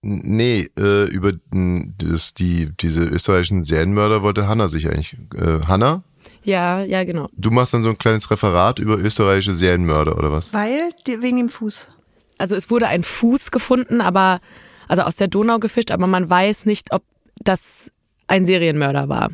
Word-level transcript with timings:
Nee, 0.00 0.70
äh, 0.78 1.08
über 1.08 1.32
das, 1.52 2.34
die, 2.34 2.70
diese 2.80 3.02
österreichischen 3.04 3.62
Serienmörder 3.62 4.22
wollte 4.22 4.46
Hanna 4.46 4.68
sich 4.68 4.86
eigentlich. 4.86 5.16
Äh, 5.34 5.66
Hanna? 5.66 6.04
Ja, 6.44 6.82
ja, 6.84 7.02
genau. 7.04 7.28
Du 7.32 7.50
machst 7.50 7.74
dann 7.74 7.82
so 7.82 7.88
ein 7.88 7.98
kleines 7.98 8.30
Referat 8.30 8.78
über 8.78 8.96
österreichische 8.96 9.54
Serienmörder 9.54 10.16
oder 10.16 10.30
was? 10.30 10.54
Weil, 10.54 10.90
die, 11.06 11.20
wegen 11.20 11.38
dem 11.38 11.48
Fuß. 11.48 11.88
Also 12.38 12.54
es 12.54 12.70
wurde 12.70 12.86
ein 12.86 13.02
Fuß 13.02 13.50
gefunden, 13.50 14.00
aber, 14.00 14.40
also 14.86 15.02
aus 15.02 15.16
der 15.16 15.26
Donau 15.26 15.58
gefischt, 15.58 15.90
aber 15.90 16.06
man 16.06 16.30
weiß 16.30 16.66
nicht, 16.66 16.92
ob 16.92 17.02
das 17.42 17.90
ein 18.28 18.46
Serienmörder 18.46 19.08
war. 19.08 19.30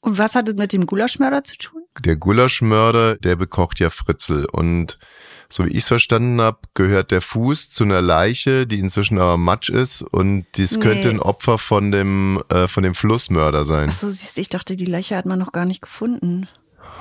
Und 0.00 0.18
was 0.18 0.34
hat 0.34 0.48
es 0.48 0.56
mit 0.56 0.72
dem 0.72 0.86
Gulaschmörder 0.86 1.44
zu 1.44 1.56
tun? 1.56 1.82
Der 2.00 2.16
Gulaschmörder, 2.16 3.16
der 3.16 3.36
bekocht 3.36 3.78
ja 3.78 3.90
Fritzel 3.90 4.46
und 4.46 4.98
so 5.52 5.64
wie 5.66 5.70
ich 5.70 5.78
es 5.78 5.88
verstanden 5.88 6.40
habe, 6.40 6.58
gehört 6.74 7.10
der 7.10 7.20
Fuß 7.20 7.70
zu 7.70 7.84
einer 7.84 8.00
Leiche, 8.00 8.66
die 8.66 8.78
inzwischen 8.78 9.18
aber 9.18 9.36
Matsch 9.36 9.68
ist 9.68 10.02
und 10.02 10.46
dies 10.56 10.76
Nee. 10.76 10.82
könnte 10.82 11.10
ein 11.10 11.20
Opfer 11.20 11.58
von 11.58 11.90
dem 11.90 12.42
äh, 12.48 12.68
von 12.68 12.82
dem 12.82 12.94
Flussmörder 12.94 13.64
sein. 13.64 13.88
Ach 13.90 13.94
so, 13.94 14.10
siehst 14.10 14.36
du, 14.36 14.40
ich 14.40 14.48
dachte, 14.48 14.76
die 14.76 14.84
Leiche 14.86 15.16
hat 15.16 15.26
man 15.26 15.38
noch 15.38 15.52
gar 15.52 15.64
nicht 15.64 15.82
gefunden. 15.82 16.48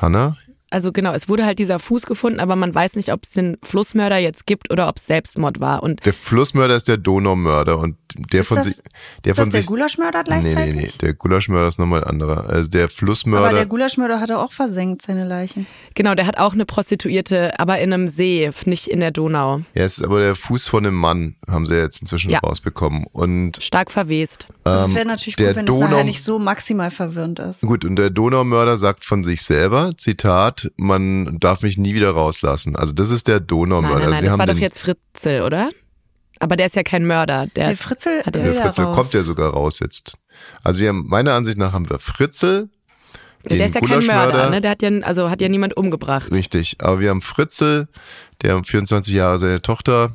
Hanna? 0.02 0.36
Also 0.72 0.92
genau, 0.92 1.14
es 1.14 1.28
wurde 1.28 1.46
halt 1.46 1.58
dieser 1.58 1.80
Fuß 1.80 2.06
gefunden, 2.06 2.40
aber 2.40 2.56
man 2.56 2.74
weiß 2.76 2.96
nicht, 2.96 3.12
ob 3.12 3.24
es 3.24 3.32
den 3.32 3.58
Flussmörder 3.64 4.18
jetzt 4.20 4.46
gibt 4.46 4.72
oder 4.72 4.88
ob 4.88 4.98
es 4.98 5.08
Selbstmord 5.08 5.60
war. 5.60 5.82
Und 5.82 6.06
Der 6.06 6.14
Flussmörder 6.14 6.76
ist 6.76 6.88
der 6.88 6.98
Donaumörder 6.98 7.80
und 7.80 7.98
der 8.16 8.42
Ist 8.42 8.48
von 8.48 8.58
das- 8.58 8.66
sich 8.66 8.76
der 9.26 9.32
Ist 9.32 9.36
von 9.38 9.46
das 9.46 9.52
der 9.52 9.62
sich 9.62 9.68
Gulaschmörder 9.70 10.20
Nee, 10.20 10.24
gleichzeitig? 10.42 10.76
nee, 10.76 10.82
nee, 10.84 10.92
der 11.02 11.14
Gulaschmörder 11.14 11.68
ist 11.68 11.80
nochmal 11.80 12.04
ein 12.04 12.10
anderer. 12.10 12.50
Also 12.50 12.70
der 12.70 12.84
Aber 12.84 12.92
Flussmörder 12.92 13.54
der 13.54 13.66
Gulaschmörder 13.66 14.20
hat 14.20 14.30
er 14.30 14.40
auch 14.44 14.52
versenkt, 14.52 15.02
seine 15.02 15.26
Leichen. 15.28 15.68
genau, 15.96 16.16
der 16.16 16.26
hat 16.28 16.38
auch 16.38 16.54
eine 16.54 16.66
Prostituierte, 16.66 17.60
aber 17.60 17.80
in 17.80 17.94
einem 17.94 18.08
See, 18.08 18.50
nicht 18.66 18.88
in 18.88 19.00
der 19.00 19.12
Donau. 19.12 19.60
Ja, 19.76 19.84
es 19.84 19.98
ist 20.00 20.04
aber 20.04 20.20
der 20.20 20.36
Fuß 20.36 20.68
von 20.68 20.86
einem 20.86 20.96
Mann, 20.96 21.36
haben 21.48 21.66
sie 21.68 21.76
jetzt 21.76 22.02
inzwischen 22.02 22.30
Ja. 22.32 22.40
rausbekommen. 22.40 23.06
Und 23.12 23.62
Stark 23.62 23.92
verwest. 23.92 24.48
Das 24.64 24.90
ähm, 24.90 24.96
wäre 24.96 25.06
natürlich 25.06 25.36
der 25.36 25.48
gut, 25.48 25.56
wenn 25.58 25.66
es 25.66 25.72
Donau- 25.72 25.88
nachher 25.90 26.04
nicht 26.04 26.24
so 26.24 26.40
maximal 26.40 26.92
verwirrend 26.92 27.40
ist. 27.40 27.62
gut, 27.62 27.86
und 27.86 27.96
der 27.96 28.10
Donaumörder 28.10 28.78
sagt 28.78 29.06
von 29.06 29.24
sich 29.24 29.42
selber, 29.44 29.92
Zitat, 29.98 30.72
man 30.78 31.40
darf 31.40 31.62
mich 31.62 31.78
nie 31.78 31.94
wieder 31.96 32.12
rauslassen. 32.12 32.76
Also 32.76 32.94
das 32.94 33.10
ist 33.12 33.28
der 33.28 33.36
Nein, 33.40 33.48
Donaumörder. 33.48 33.96
nein, 33.96 34.04
also 34.06 34.12
nein, 34.16 34.22
wir 34.24 34.26
das 34.30 34.32
haben 34.34 34.40
war 34.40 34.54
doch 34.54 34.60
jetzt 34.60 34.80
Fritzel, 34.80 35.42
oder? 35.44 35.70
Aber 36.40 36.56
der 36.56 36.68
ist 36.68 36.76
ja 36.76 36.84
kein 36.84 37.06
Mörder. 37.06 37.48
Der 37.56 37.66
Der 37.66 37.72
ist, 37.72 37.82
Fritzel 37.82 38.20
hat 38.26 38.36
er- 38.36 38.44
der 38.44 38.54
ja 38.54 38.62
Fritzel 38.64 38.86
raus. 38.86 38.96
kommt 38.96 39.14
ja 39.14 39.24
sogar 39.24 39.52
raus 39.52 39.80
jetzt. 39.80 40.14
Also 40.64 40.80
wir 40.80 40.90
haben, 40.90 41.06
meiner 41.08 41.34
Ansicht 41.34 41.58
nach 41.58 41.74
haben 41.74 41.90
wir 41.90 42.00
Fritzel, 42.00 42.70
den 43.50 43.58
der 43.58 43.68
ist 43.68 43.76
ja 43.76 43.82
kein. 43.82 44.06
Mörder, 44.06 44.50
ne? 44.50 44.62
Der 44.62 44.72
hat 44.72 44.82
ja, 44.82 44.90
also 45.02 45.30
hat 45.30 45.42
ja 45.42 45.50
niemand 45.50 45.76
umgebracht. 45.78 46.34
Richtig, 46.34 46.78
aber 46.80 47.00
wir 47.00 47.10
haben 47.10 47.22
Fritzel, 47.22 47.88
der 48.42 48.56
um 48.58 48.64
24 48.64 49.14
Jahre 49.14 49.38
seine 49.38 49.62
Tochter 49.62 50.12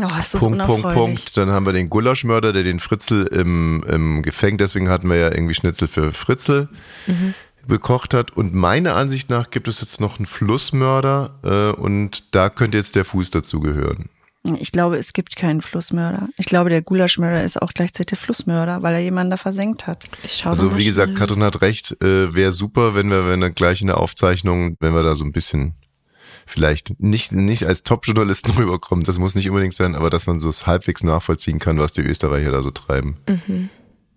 Oh, 0.00 0.06
ist 0.18 0.32
das 0.34 0.40
Punkt, 0.40 0.62
Punkt. 0.64 0.92
Punkt. 0.94 1.36
Dann 1.36 1.50
haben 1.50 1.66
wir 1.66 1.72
den 1.74 1.90
Gulaschmörder, 1.90 2.52
der 2.54 2.62
den 2.62 2.80
Fritzel 2.80 3.26
im, 3.26 3.84
im 3.86 4.22
Gefängnis, 4.22 4.70
deswegen 4.72 4.88
hatten 4.88 5.08
wir 5.10 5.16
ja 5.16 5.30
irgendwie 5.30 5.54
Schnitzel 5.54 5.86
für 5.86 6.12
Fritzel 6.12 6.68
bekocht 7.66 8.14
hat. 8.14 8.30
Und 8.32 8.54
meiner 8.54 8.96
Ansicht 8.96 9.28
nach 9.30 9.50
gibt 9.50 9.68
es 9.68 9.80
jetzt 9.82 10.00
noch 10.00 10.18
einen 10.18 10.26
Flussmörder 10.26 11.34
äh, 11.76 11.78
und 11.80 12.34
da 12.34 12.48
könnte 12.48 12.78
jetzt 12.78 12.96
der 12.96 13.04
Fuß 13.04 13.30
dazugehören. 13.30 14.08
Ich 14.44 14.72
glaube, 14.72 14.96
es 14.96 15.12
gibt 15.12 15.36
keinen 15.36 15.60
Flussmörder. 15.60 16.28
Ich 16.36 16.46
glaube, 16.46 16.68
der 16.68 16.82
Gulaschmörder 16.82 17.44
ist 17.44 17.62
auch 17.62 17.72
gleichzeitig 17.72 18.06
der 18.06 18.18
Flussmörder, 18.18 18.82
weil 18.82 18.94
er 18.94 19.00
jemanden 19.00 19.30
da 19.30 19.36
versenkt 19.36 19.86
hat. 19.86 20.04
Ich 20.24 20.44
Also 20.44 20.76
wie 20.76 20.84
gesagt, 20.84 21.10
schnell. 21.10 21.18
Katrin 21.18 21.44
hat 21.44 21.60
recht, 21.62 21.92
äh, 22.02 22.34
wäre 22.34 22.50
super, 22.50 22.96
wenn 22.96 23.08
wir, 23.08 23.28
wenn 23.28 23.40
wir 23.40 23.50
gleich 23.50 23.82
in 23.82 23.86
der 23.86 23.98
Aufzeichnung, 23.98 24.76
wenn 24.80 24.94
wir 24.94 25.04
da 25.04 25.14
so 25.14 25.24
ein 25.24 25.30
bisschen 25.30 25.74
vielleicht 26.44 27.00
nicht, 27.00 27.30
nicht 27.30 27.64
als 27.64 27.84
Top-Journalisten 27.84 28.50
rüberkommen, 28.58 29.04
das 29.04 29.18
muss 29.18 29.36
nicht 29.36 29.48
unbedingt 29.48 29.74
sein, 29.74 29.94
aber 29.94 30.10
dass 30.10 30.26
man 30.26 30.40
so 30.40 30.48
es 30.48 30.66
halbwegs 30.66 31.04
nachvollziehen 31.04 31.60
kann, 31.60 31.78
was 31.78 31.92
die 31.92 32.02
Österreicher 32.02 32.50
da 32.50 32.62
so 32.62 32.72
treiben. 32.72 33.16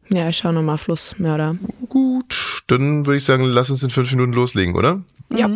Ja, 0.10 0.30
ich 0.30 0.38
schau 0.38 0.52
nochmal 0.52 0.80
Flussmörder. 0.80 1.56
Gut, 1.88 2.64
dann 2.68 3.06
würde 3.06 3.18
ich 3.18 3.24
sagen, 3.24 3.44
lass 3.44 3.70
uns 3.70 3.84
in 3.84 3.92
fünf 3.92 4.12
Minuten 4.12 4.34
loslegen, 4.34 4.76
oder? 4.76 5.04
Ja. 5.36 5.50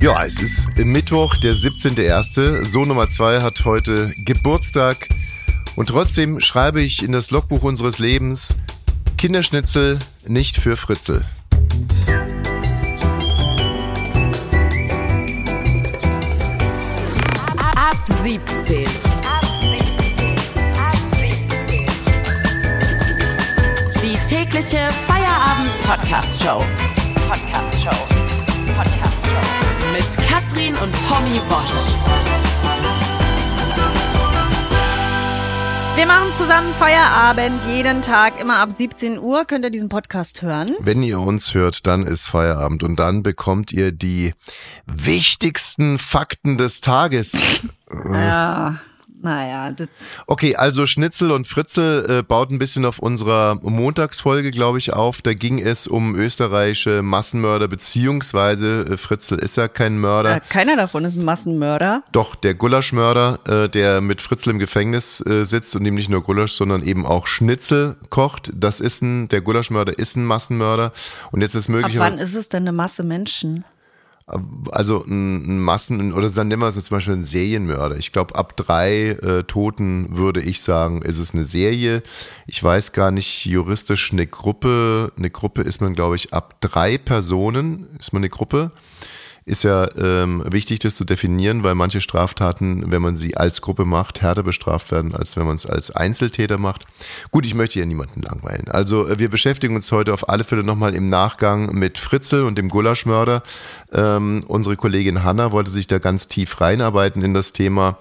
Ja, 0.00 0.24
es 0.24 0.40
ist 0.40 0.68
Mittwoch, 0.76 1.34
der 1.38 1.54
17.01. 1.54 2.64
So 2.64 2.84
Nummer 2.84 3.10
zwei 3.10 3.40
hat 3.40 3.64
heute 3.64 4.12
Geburtstag. 4.18 5.08
Und 5.74 5.88
trotzdem 5.88 6.38
schreibe 6.38 6.80
ich 6.80 7.02
in 7.02 7.10
das 7.10 7.32
Logbuch 7.32 7.62
unseres 7.62 7.98
Lebens 7.98 8.54
Kinderschnitzel 9.16 9.98
nicht 10.28 10.56
für 10.58 10.76
Fritzel. 10.76 11.26
Ab 17.56 17.96
17. 18.22 18.86
Die 24.00 24.16
tägliche 24.28 24.88
Feierabend-Podcast-Show. 25.08 26.64
Podcast-Show. 27.28 28.06
Podcast-Show. 28.76 29.17
Mit 29.92 30.26
Katrin 30.28 30.74
und 30.74 30.92
Tommy 31.08 31.40
Bosch. 31.48 31.94
Wir 35.96 36.06
machen 36.06 36.32
zusammen 36.32 36.72
Feierabend 36.78 37.60
jeden 37.66 38.02
Tag, 38.02 38.40
immer 38.40 38.58
ab 38.58 38.70
17 38.70 39.18
Uhr 39.18 39.44
könnt 39.44 39.64
ihr 39.64 39.70
diesen 39.70 39.88
Podcast 39.88 40.42
hören. 40.42 40.76
Wenn 40.78 41.02
ihr 41.02 41.18
uns 41.18 41.54
hört, 41.54 41.88
dann 41.88 42.06
ist 42.06 42.28
Feierabend 42.28 42.84
und 42.84 43.00
dann 43.00 43.24
bekommt 43.24 43.72
ihr 43.72 43.90
die 43.90 44.32
wichtigsten 44.86 45.98
Fakten 45.98 46.56
des 46.56 46.80
Tages. 46.80 47.62
Ja, 48.12 48.78
naja, 49.20 49.72
das, 49.72 49.88
Okay, 50.26 50.56
also 50.56 50.86
Schnitzel 50.86 51.30
und 51.30 51.46
Fritzel 51.46 52.18
äh, 52.18 52.22
baut 52.22 52.50
ein 52.50 52.58
bisschen 52.58 52.84
auf 52.84 52.98
unserer 52.98 53.58
Montagsfolge, 53.62 54.50
glaube 54.50 54.78
ich, 54.78 54.92
auf. 54.92 55.22
Da 55.22 55.34
ging 55.34 55.58
es 55.58 55.86
um 55.86 56.14
österreichische 56.14 57.02
Massenmörder, 57.02 57.68
beziehungsweise 57.68 58.82
äh, 58.82 58.96
Fritzel 58.96 59.38
ist 59.38 59.56
ja 59.56 59.68
kein 59.68 59.98
Mörder. 59.98 60.36
äh, 60.36 60.40
keiner 60.48 60.76
davon 60.76 61.04
ist 61.04 61.16
ein 61.16 61.24
Massenmörder. 61.24 62.02
Doch, 62.12 62.34
der 62.34 62.54
Gulaschmörder, 62.54 63.38
äh, 63.48 63.68
der 63.68 64.00
mit 64.00 64.20
Fritzl 64.20 64.50
im 64.50 64.58
Gefängnis 64.58 65.24
äh, 65.26 65.44
sitzt 65.44 65.74
und 65.74 65.84
ihm 65.84 65.94
nicht 65.94 66.08
nur 66.08 66.22
Gulasch, 66.22 66.52
sondern 66.52 66.82
eben 66.82 67.06
auch 67.06 67.26
Schnitzel 67.26 67.96
kocht, 68.10 68.52
das 68.54 68.80
ist 68.80 69.02
ein, 69.02 69.28
der 69.28 69.40
Gulaschmörder 69.40 69.98
ist 69.98 70.16
ein 70.16 70.24
Massenmörder. 70.24 70.92
Und 71.32 71.40
jetzt 71.40 71.54
ist 71.54 71.68
Ab 71.68 71.74
möglich, 71.74 71.98
wann 71.98 72.18
ist 72.18 72.34
es 72.34 72.48
denn 72.48 72.62
eine 72.62 72.72
Masse 72.72 73.02
Menschen? 73.02 73.64
Also 74.70 75.04
ein, 75.06 75.60
Massen, 75.60 76.12
oder 76.12 76.28
dann 76.28 76.48
nennen 76.48 76.60
wir 76.60 76.68
es 76.68 76.74
zum 76.74 76.96
Beispiel 76.96 77.14
ein 77.14 77.24
Serienmörder. 77.24 77.96
Ich 77.96 78.12
glaube, 78.12 78.34
ab 78.34 78.56
drei 78.56 79.10
äh, 79.10 79.44
Toten 79.44 80.16
würde 80.16 80.40
ich 80.42 80.60
sagen, 80.60 81.02
ist 81.02 81.18
es 81.18 81.34
eine 81.34 81.44
Serie. 81.44 82.02
Ich 82.46 82.62
weiß 82.62 82.92
gar 82.92 83.10
nicht, 83.10 83.46
juristisch 83.46 84.12
eine 84.12 84.26
Gruppe, 84.26 85.12
eine 85.16 85.30
Gruppe 85.30 85.62
ist 85.62 85.80
man, 85.80 85.94
glaube 85.94 86.16
ich, 86.16 86.34
ab 86.34 86.60
drei 86.60 86.98
Personen 86.98 87.86
ist 87.98 88.12
man 88.12 88.20
eine 88.20 88.28
Gruppe. 88.28 88.70
Ist 89.48 89.62
ja 89.62 89.88
ähm, 89.96 90.42
wichtig, 90.44 90.80
das 90.80 90.94
zu 90.94 91.06
definieren, 91.06 91.64
weil 91.64 91.74
manche 91.74 92.02
Straftaten, 92.02 92.92
wenn 92.92 93.00
man 93.00 93.16
sie 93.16 93.34
als 93.38 93.62
Gruppe 93.62 93.86
macht, 93.86 94.20
härter 94.20 94.42
bestraft 94.42 94.90
werden, 94.90 95.14
als 95.14 95.38
wenn 95.38 95.46
man 95.46 95.56
es 95.56 95.64
als 95.64 95.90
Einzeltäter 95.90 96.58
macht. 96.58 96.84
Gut, 97.30 97.46
ich 97.46 97.54
möchte 97.54 97.74
hier 97.74 97.86
niemanden 97.86 98.20
langweilen. 98.20 98.68
Also 98.68 99.08
äh, 99.08 99.18
wir 99.18 99.30
beschäftigen 99.30 99.74
uns 99.74 99.90
heute 99.90 100.12
auf 100.12 100.28
alle 100.28 100.44
Fälle 100.44 100.64
nochmal 100.64 100.94
im 100.94 101.08
Nachgang 101.08 101.72
mit 101.72 101.96
Fritzel 101.96 102.42
und 102.44 102.58
dem 102.58 102.68
Gulaschmörder. 102.68 103.42
Ähm, 103.90 104.44
unsere 104.46 104.76
Kollegin 104.76 105.24
Hanna 105.24 105.50
wollte 105.50 105.70
sich 105.70 105.86
da 105.86 105.98
ganz 105.98 106.28
tief 106.28 106.60
reinarbeiten 106.60 107.22
in 107.22 107.32
das 107.32 107.54
Thema. 107.54 107.96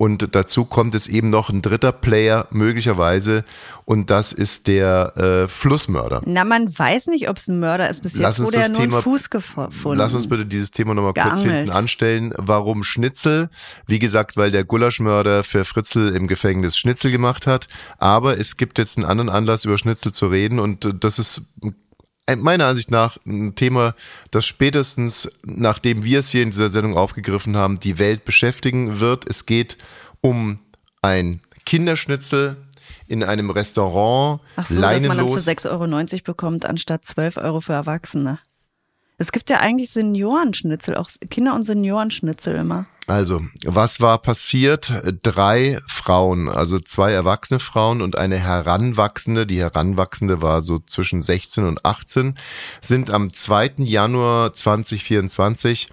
Und 0.00 0.34
dazu 0.34 0.64
kommt 0.64 0.94
es 0.94 1.08
eben 1.08 1.28
noch 1.28 1.50
ein 1.50 1.60
dritter 1.60 1.92
Player 1.92 2.46
möglicherweise 2.50 3.44
und 3.84 4.08
das 4.08 4.32
ist 4.32 4.66
der 4.66 5.14
äh, 5.18 5.46
Flussmörder. 5.46 6.22
Na, 6.24 6.44
man 6.44 6.66
weiß 6.78 7.08
nicht, 7.08 7.28
ob 7.28 7.36
es 7.36 7.48
ein 7.48 7.60
Mörder 7.60 7.90
ist. 7.90 8.02
Bis 8.02 8.16
Lass 8.16 8.38
jetzt 8.38 8.46
wurde 8.46 8.56
ja 8.56 8.62
das 8.62 8.70
nur 8.70 8.80
Thema- 8.80 8.96
ein 8.96 9.02
Fuß 9.02 9.28
gefunden. 9.28 9.98
Lass 9.98 10.14
uns 10.14 10.26
bitte 10.26 10.46
dieses 10.46 10.70
Thema 10.70 10.94
nochmal 10.94 11.12
kurz 11.12 11.42
hinten 11.42 11.68
anstellen. 11.68 12.32
Warum 12.38 12.82
Schnitzel? 12.82 13.50
Wie 13.86 13.98
gesagt, 13.98 14.38
weil 14.38 14.50
der 14.50 14.64
Gulaschmörder 14.64 15.44
für 15.44 15.66
Fritzl 15.66 16.14
im 16.16 16.28
Gefängnis 16.28 16.78
Schnitzel 16.78 17.10
gemacht 17.10 17.46
hat. 17.46 17.68
Aber 17.98 18.38
es 18.38 18.56
gibt 18.56 18.78
jetzt 18.78 18.96
einen 18.96 19.04
anderen 19.04 19.28
Anlass, 19.28 19.66
über 19.66 19.76
Schnitzel 19.76 20.14
zu 20.14 20.28
reden 20.28 20.60
und 20.60 20.82
äh, 20.86 20.94
das 20.98 21.18
ist 21.18 21.42
meiner 22.36 22.66
Ansicht 22.66 22.90
nach 22.90 23.18
ein 23.26 23.54
Thema, 23.54 23.94
das 24.30 24.46
spätestens, 24.46 25.30
nachdem 25.44 26.04
wir 26.04 26.20
es 26.20 26.30
hier 26.30 26.42
in 26.42 26.50
dieser 26.50 26.70
Sendung 26.70 26.96
aufgegriffen 26.96 27.56
haben, 27.56 27.80
die 27.80 27.98
Welt 27.98 28.24
beschäftigen 28.24 29.00
wird. 29.00 29.28
Es 29.28 29.46
geht 29.46 29.76
um 30.20 30.60
ein 31.02 31.40
Kinderschnitzel 31.64 32.56
in 33.06 33.24
einem 33.24 33.50
Restaurant, 33.50 34.40
Ach 34.56 34.66
so, 34.66 34.80
dass 34.80 35.02
man 35.02 35.18
dann 35.18 35.28
für 35.28 35.34
leinenlos. 35.34 35.48
6,90 35.48 36.12
Euro 36.12 36.22
bekommt, 36.24 36.64
anstatt 36.64 37.04
12 37.04 37.38
Euro 37.38 37.60
für 37.60 37.72
Erwachsene. 37.72 38.38
Es 39.20 39.32
gibt 39.32 39.50
ja 39.50 39.58
eigentlich 39.58 39.90
Seniorenschnitzel, 39.90 40.96
auch 40.96 41.10
Kinder- 41.28 41.54
und 41.54 41.62
Seniorenschnitzel 41.62 42.56
immer. 42.56 42.86
Also, 43.06 43.42
was 43.66 44.00
war 44.00 44.16
passiert? 44.16 44.90
Drei 45.22 45.78
Frauen, 45.86 46.48
also 46.48 46.80
zwei 46.80 47.12
erwachsene 47.12 47.60
Frauen 47.60 48.00
und 48.00 48.16
eine 48.16 48.38
Heranwachsende, 48.38 49.46
die 49.46 49.60
Heranwachsende 49.60 50.40
war 50.40 50.62
so 50.62 50.78
zwischen 50.78 51.20
16 51.20 51.66
und 51.66 51.84
18, 51.84 52.38
sind 52.80 53.10
am 53.10 53.30
2. 53.30 53.72
Januar 53.80 54.54
2024 54.54 55.90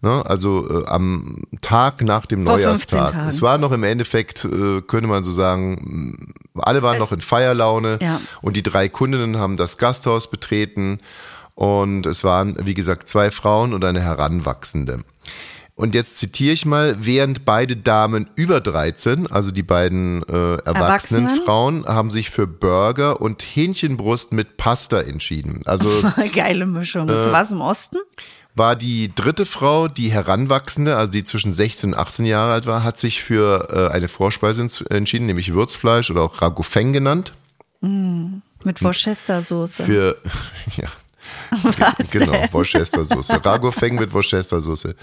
Ne? 0.00 0.22
Also 0.24 0.82
äh, 0.82 0.86
am 0.86 1.42
Tag 1.60 2.02
nach 2.02 2.24
dem 2.26 2.46
Vor 2.46 2.56
15 2.58 2.96
Neujahrstag. 2.98 3.26
Es 3.26 3.42
war 3.42 3.58
noch 3.58 3.72
im 3.72 3.82
Endeffekt, 3.82 4.44
äh, 4.44 4.80
könnte 4.82 5.08
man 5.08 5.24
so 5.24 5.32
sagen, 5.32 6.34
alle 6.54 6.82
waren 6.82 6.98
noch 6.98 7.10
in 7.10 7.20
Feierlaune 7.20 7.98
Ja. 8.00 8.20
und 8.40 8.56
die 8.56 8.62
drei 8.62 8.88
Kundinnen 8.88 9.38
haben 9.38 9.56
das 9.56 9.76
Gasthaus 9.76 10.30
betreten 10.30 11.00
und 11.58 12.06
es 12.06 12.22
waren, 12.22 12.56
wie 12.64 12.74
gesagt, 12.74 13.08
zwei 13.08 13.32
Frauen 13.32 13.74
und 13.74 13.84
eine 13.84 14.00
Heranwachsende. 14.00 15.00
Und 15.74 15.92
jetzt 15.92 16.16
zitiere 16.16 16.52
ich 16.52 16.64
mal, 16.66 16.94
während 17.00 17.44
beide 17.44 17.76
Damen 17.76 18.30
über 18.36 18.60
13, 18.60 19.28
also 19.28 19.50
die 19.50 19.64
beiden 19.64 20.22
äh, 20.28 20.54
erwachsenen 20.58 21.26
Erwachsenen? 21.26 21.44
Frauen, 21.44 21.84
haben 21.86 22.12
sich 22.12 22.30
für 22.30 22.46
Burger 22.46 23.20
und 23.20 23.42
Hähnchenbrust 23.42 24.30
mit 24.30 24.56
Pasta 24.56 25.00
entschieden. 25.00 25.62
Also 25.64 25.88
Geile 26.34 26.64
Mischung. 26.64 27.08
Ist 27.08 27.32
was 27.32 27.50
im 27.50 27.60
Osten? 27.60 27.98
war 28.54 28.76
die 28.76 29.12
dritte 29.14 29.46
Frau, 29.46 29.86
die 29.88 30.10
Heranwachsende, 30.12 30.96
also 30.96 31.10
die 31.10 31.22
zwischen 31.24 31.52
16 31.52 31.92
und 31.92 31.98
18 31.98 32.24
Jahre 32.26 32.52
alt 32.52 32.66
war, 32.66 32.82
hat 32.84 32.98
sich 33.00 33.22
für 33.22 33.68
äh, 33.72 33.92
eine 33.92 34.06
Vorspeise 34.08 34.62
ents- 34.62 34.88
entschieden, 34.90 35.26
nämlich 35.26 35.54
Würzfleisch 35.54 36.10
oder 36.10 36.22
auch 36.22 36.40
Ragoufeng 36.40 36.92
genannt. 36.92 37.32
Mit 37.80 38.82
Worcestersoße. 38.82 39.84
Für, 39.84 40.18
ja. 40.76 40.88
genau, 42.10 42.44
Worcestersoße. 42.52 43.44
Ragoufeng 43.44 43.96
mit 43.96 44.12
Worcestersoße. 44.12 44.94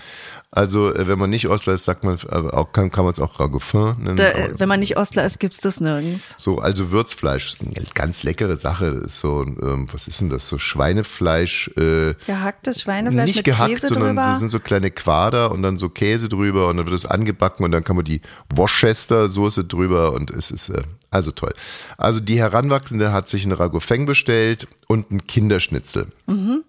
Also, 0.56 0.96
äh, 0.96 1.06
wenn 1.08 1.20
man 1.20 1.30
nicht 1.30 1.50
Ostler 1.50 1.74
ist, 1.74 1.84
sagt 1.84 2.06
man, 2.06 2.18
äh, 2.18 2.34
auch, 2.34 2.72
kann, 2.72 2.90
kann 2.90 3.04
man 3.04 3.12
es 3.12 3.20
auch 3.20 3.42
Ragoufeng 3.42 3.98
nennen. 4.00 4.16
Da, 4.16 4.32
wenn 4.58 4.70
man 4.70 4.80
nicht 4.80 4.96
Ostler 4.96 5.26
ist, 5.26 5.42
gibt's 5.42 5.60
das 5.60 5.82
nirgends. 5.82 6.34
So, 6.38 6.60
also 6.60 6.92
Würzfleisch, 6.92 7.58
eine 7.60 7.86
ganz 7.94 8.24
leckere 8.24 8.56
Sache. 8.56 8.94
Das 8.94 9.04
ist 9.04 9.20
so, 9.20 9.44
ähm, 9.44 9.88
was 9.92 10.08
ist 10.08 10.22
denn 10.22 10.30
das? 10.30 10.48
So 10.48 10.58
Schweinefleisch, 10.58 11.72
äh, 11.76 12.14
Gehacktes 12.26 12.82
Schweinefleisch 12.82 13.26
nicht 13.26 13.36
mit 13.36 13.46
gehackt, 13.46 13.74
Käse 13.74 13.88
sondern 13.88 14.16
drüber. 14.16 14.34
sie 14.34 14.40
sind 14.40 14.50
so 14.50 14.60
kleine 14.62 14.92
Quader 14.92 15.52
und 15.52 15.62
dann 15.62 15.78
so 15.78 15.90
Käse 15.90 16.30
drüber 16.30 16.70
und 16.70 16.78
dann 16.78 16.86
wird 16.86 16.96
es 16.96 17.06
angebacken 17.06 17.66
und 17.66 17.74
dann 17.74 17.84
kann 17.84 17.98
man 17.98 18.06
die 18.06 18.22
Worcester-Soße 18.56 19.66
drüber 19.66 20.14
und 20.14 20.32
es 20.32 20.52
ist 20.52 20.70
äh, 20.70 20.84
also 21.12 21.32
toll. 21.32 21.54
Also 21.98 22.22
die 22.22 22.40
Heranwachsende 22.40 23.12
hat 23.12 23.28
sich 23.28 23.44
einen 23.44 23.52
Ragoufeng 23.54 24.06
bestellt 24.06 24.70
und 24.88 25.12
einen 25.12 25.28
Kinderschnitzel. 25.28 26.08
Mhm. 26.28 26.64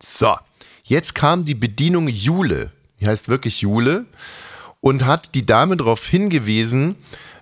So, 0.00 0.36
jetzt 0.84 1.14
kam 1.14 1.44
die 1.44 1.54
Bedienung 1.54 2.08
Jule, 2.08 2.72
die 3.04 3.08
heißt 3.08 3.28
wirklich 3.28 3.60
Jule 3.60 4.06
und 4.80 5.04
hat 5.04 5.34
die 5.34 5.46
Dame 5.46 5.76
darauf 5.76 6.06
hingewiesen, 6.06 6.96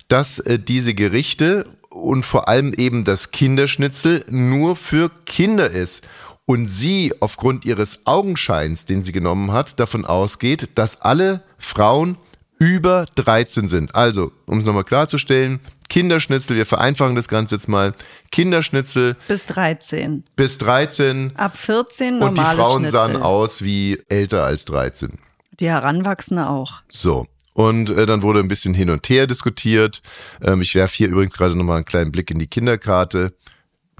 dass 0.08 0.38
äh, 0.40 0.58
diese 0.58 0.94
Gerichte 0.94 1.66
und 1.88 2.24
vor 2.24 2.48
allem 2.48 2.72
eben 2.72 3.04
das 3.04 3.30
Kinderschnitzel 3.30 4.24
nur 4.28 4.76
für 4.76 5.10
Kinder 5.24 5.70
ist. 5.70 6.02
Und 6.44 6.66
sie 6.66 7.14
aufgrund 7.20 7.64
ihres 7.64 8.06
Augenscheins, 8.06 8.84
den 8.84 9.04
sie 9.04 9.12
genommen 9.12 9.52
hat, 9.52 9.78
davon 9.78 10.04
ausgeht, 10.04 10.70
dass 10.74 11.00
alle 11.00 11.42
Frauen 11.58 12.16
über 12.58 13.06
13 13.14 13.68
sind. 13.68 13.94
Also, 13.94 14.32
um 14.46 14.58
es 14.58 14.66
nochmal 14.66 14.84
klarzustellen, 14.84 15.60
Kinderschnitzel, 15.88 16.56
wir 16.56 16.66
vereinfachen 16.66 17.14
das 17.14 17.28
Ganze 17.28 17.54
jetzt 17.56 17.68
mal, 17.68 17.92
Kinderschnitzel 18.30 19.16
Bis 19.28 19.46
13. 19.46 20.24
bis 20.36 20.58
13 20.58 21.32
Ab 21.36 21.56
14 21.56 22.14
und 22.14 22.36
die 22.36 22.40
normales 22.40 22.58
Frauen 22.58 22.80
Schnitzel. 22.80 22.90
sahen 22.90 23.16
aus 23.16 23.62
wie 23.62 24.02
älter 24.08 24.44
als 24.44 24.64
13. 24.64 25.18
Die 25.60 25.68
Heranwachsende 25.68 26.48
auch. 26.48 26.82
So. 26.88 27.26
Und 27.54 27.90
äh, 27.90 28.06
dann 28.06 28.22
wurde 28.22 28.40
ein 28.40 28.48
bisschen 28.48 28.74
hin 28.74 28.90
und 28.90 29.08
her 29.08 29.26
diskutiert. 29.26 30.00
Ähm, 30.40 30.62
ich 30.62 30.74
werfe 30.74 30.96
hier 30.96 31.08
übrigens 31.08 31.34
gerade 31.34 31.54
nochmal 31.54 31.76
einen 31.76 31.84
kleinen 31.84 32.12
Blick 32.12 32.30
in 32.30 32.38
die 32.38 32.46
Kinderkarte. 32.46 33.34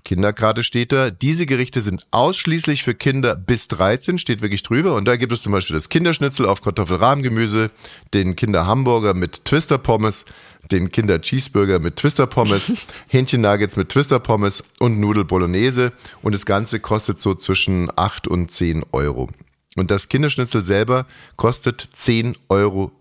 Kinderkarte 0.05 0.63
steht 0.63 0.93
da. 0.93 1.11
Diese 1.11 1.47
Gerichte 1.47 1.81
sind 1.81 2.07
ausschließlich 2.11 2.83
für 2.83 2.95
Kinder 2.95 3.37
bis 3.37 3.69
13, 3.69 4.19
steht 4.19 4.43
wirklich 4.43 4.63
drüber. 4.63 4.95
Und 4.95 5.05
da 5.05 5.17
gibt 5.17 5.33
es 5.33 5.43
zum 5.43 5.53
Beispiel 5.53 5.75
das 5.75 5.89
Kinderschnitzel 5.89 6.47
auf 6.47 6.61
Kartoffelrahmgemüse, 6.61 7.71
den 8.13 8.37
Kinderhamburger 8.37 9.15
mit 9.15 9.45
Twister-Pommes, 9.45 10.25
den 10.71 10.91
Kinder-Cheeseburger 10.91 11.79
mit 11.79 11.97
Twister-Pommes, 11.97 12.73
Hähnchennuggets 13.09 13.77
mit 13.77 13.91
Twister-Pommes 13.91 14.65
und 14.79 14.99
Nudel 14.99 15.25
Bolognese. 15.25 15.93
Und 16.23 16.35
das 16.35 16.47
Ganze 16.47 16.81
kostet 16.81 17.21
so 17.21 17.35
zwischen 17.35 17.91
8 17.95 18.27
und 18.27 18.51
10 18.51 18.85
Euro. 18.93 19.29
Und 19.77 19.91
das 19.91 20.09
Kinderschnitzel 20.09 20.63
selber 20.63 21.07
kostet 21.37 21.89
10,20 21.95 22.37
Euro. 22.49 22.93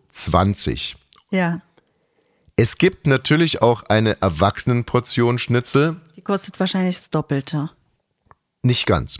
Ja. 1.31 1.62
Es 2.56 2.77
gibt 2.77 3.07
natürlich 3.07 3.62
auch 3.62 3.83
eine 3.83 4.21
Erwachsenenportion 4.21 5.39
Schnitzel, 5.39 5.97
Die 6.15 6.21
kostet 6.21 6.59
wahrscheinlich 6.59 6.95
das 6.97 7.09
Doppelte. 7.09 7.69
nicht 8.63 8.85
ganz. 8.85 9.18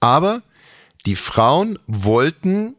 Aber 0.00 0.42
die 1.06 1.16
Frauen 1.16 1.78
wollten 1.86 2.74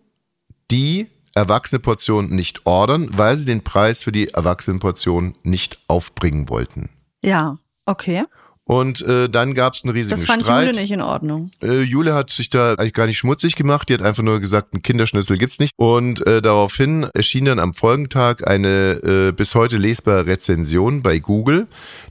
die 0.71 1.07
erwachsene 1.35 1.79
Portion 1.79 2.29
nicht 2.29 2.65
ordern, 2.65 3.09
weil 3.17 3.37
sie 3.37 3.45
den 3.45 3.63
Preis 3.63 4.03
für 4.03 4.11
die 4.11 4.29
Erwachsenenportion 4.29 5.37
nicht 5.43 5.79
aufbringen 5.87 6.49
wollten. 6.49 6.89
Ja, 7.23 7.57
okay. 7.85 8.23
Und 8.69 9.01
äh, 9.01 9.27
dann 9.27 9.55
gab 9.55 9.73
es 9.73 9.83
einen 9.83 9.95
riesigen 9.95 10.19
Das 10.19 10.27
fand 10.27 10.43
Streit. 10.43 10.67
Jule 10.67 10.79
nicht 10.79 10.91
in 10.91 11.01
Ordnung. 11.01 11.49
Äh, 11.59 11.81
Jule 11.81 12.13
hat 12.13 12.29
sich 12.29 12.49
da 12.49 12.73
eigentlich 12.73 12.93
gar 12.93 13.07
nicht 13.07 13.17
schmutzig 13.17 13.55
gemacht. 13.55 13.89
Die 13.89 13.95
hat 13.95 14.03
einfach 14.03 14.21
nur 14.21 14.39
gesagt, 14.39 14.75
ein 14.75 14.83
Kinderschnitzel 14.83 15.39
gibt's 15.39 15.57
nicht. 15.57 15.73
Und 15.75 16.23
äh, 16.27 16.39
daraufhin 16.39 17.07
erschien 17.15 17.45
dann 17.45 17.57
am 17.57 17.73
Folgentag 17.73 18.47
eine 18.47 19.01
äh, 19.01 19.31
bis 19.31 19.55
heute 19.55 19.77
lesbare 19.77 20.27
Rezension 20.27 21.01
bei 21.01 21.17
Google. 21.17 21.65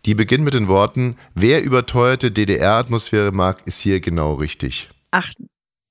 Die 0.05 0.17
beginnt 0.17 0.43
mit 0.43 0.55
den 0.55 0.67
Worten, 0.67 1.15
wer 1.37 1.63
überteuerte 1.63 2.33
DDR-Atmosphäre 2.33 3.31
mag, 3.31 3.59
ist 3.65 3.79
hier 3.79 4.01
genau 4.01 4.35
richtig. 4.35 4.89
Ach, 5.13 5.33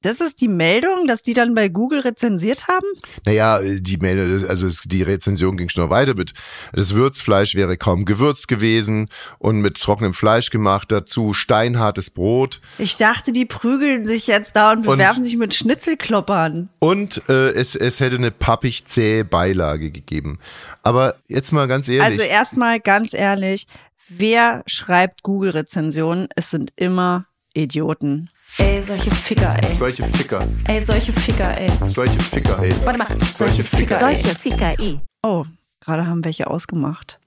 das 0.02 0.22
ist 0.22 0.42
die 0.42 0.48
Meldung, 0.48 1.08
dass 1.08 1.24
die 1.24 1.34
dann 1.34 1.56
bei 1.56 1.70
Google 1.70 2.00
rezensiert 2.02 2.68
haben? 2.68 2.86
Naja, 3.26 3.60
die 3.62 3.98
Mail, 3.98 4.46
also 4.48 4.70
die 4.86 5.02
Rezension 5.02 5.58
ging 5.58 5.70
schon 5.70 5.84
noch 5.84 5.90
weiter 5.90 6.14
mit, 6.14 6.34
das 6.74 6.94
Würzfleisch 6.94 7.56
wäre 7.56 7.78
kaum 7.78 8.06
gewürzt 8.06 8.48
gewesen 8.48 9.10
und 9.40 9.62
mit 9.62 9.80
trockenem 9.82 10.14
Fleisch 10.14 10.50
gemacht, 10.50 10.92
dazu 10.92 11.34
steinhartes 11.34 12.12
Brot. 12.12 12.62
Ich 12.78 12.96
dachte, 12.96 13.32
die 13.32 13.46
prügeln 13.46 14.06
sich 14.06 14.28
jetzt 14.28 14.56
da 14.56 14.72
und 14.72 14.80
Und- 14.80 14.86
bewerfen 14.86 15.24
sich 15.24 15.36
mit 15.38 15.54
Schnitzelkloppern. 15.56 16.70
Und 16.80 17.24
äh, 17.30 17.50
es, 17.50 17.76
es 17.76 18.00
hätte 18.00 18.18
eine 18.18 18.32
pappig 18.32 18.86
zähe 18.86 19.26
Beilage 19.26 19.92
gegeben. 19.92 20.40
Aber 20.84 21.16
jetzt 21.28 21.52
mal 21.52 21.68
ganz 21.68 21.88
ehrlich. 21.88 22.20
Also 22.20 22.22
erstmal 22.22 22.80
ganz 22.80 23.14
ehrlich, 23.14 23.68
wer 24.10 24.64
schreibt 24.68 25.24
Google-Rezensionen? 25.24 26.28
Es 26.36 26.52
sind 26.52 26.72
immer 26.76 27.26
Idioten. 27.54 28.30
Ey, 28.60 28.82
solche 28.82 29.12
Ficker, 29.12 29.56
ey. 29.62 29.74
solche 29.74 30.04
Ficker, 30.04 30.48
Ey, 30.66 30.84
solche 30.84 31.14
Ficker, 31.14 31.58
ey. 31.58 31.70
solche 31.86 32.20
Ficker, 32.20 32.60
ey. 32.62 32.74
Warte 32.84 33.00
mal. 33.00 33.08
Solche 33.34 33.64
Ficker, 33.64 33.96
ey. 33.96 34.16
Solche 34.16 34.36
Ficker, 34.36 34.80
i. 34.80 35.00
Oh, 35.22 35.46
gerade 35.80 36.08
haben 36.08 36.26
welche 36.26 36.48
ausgemacht. 36.48 37.20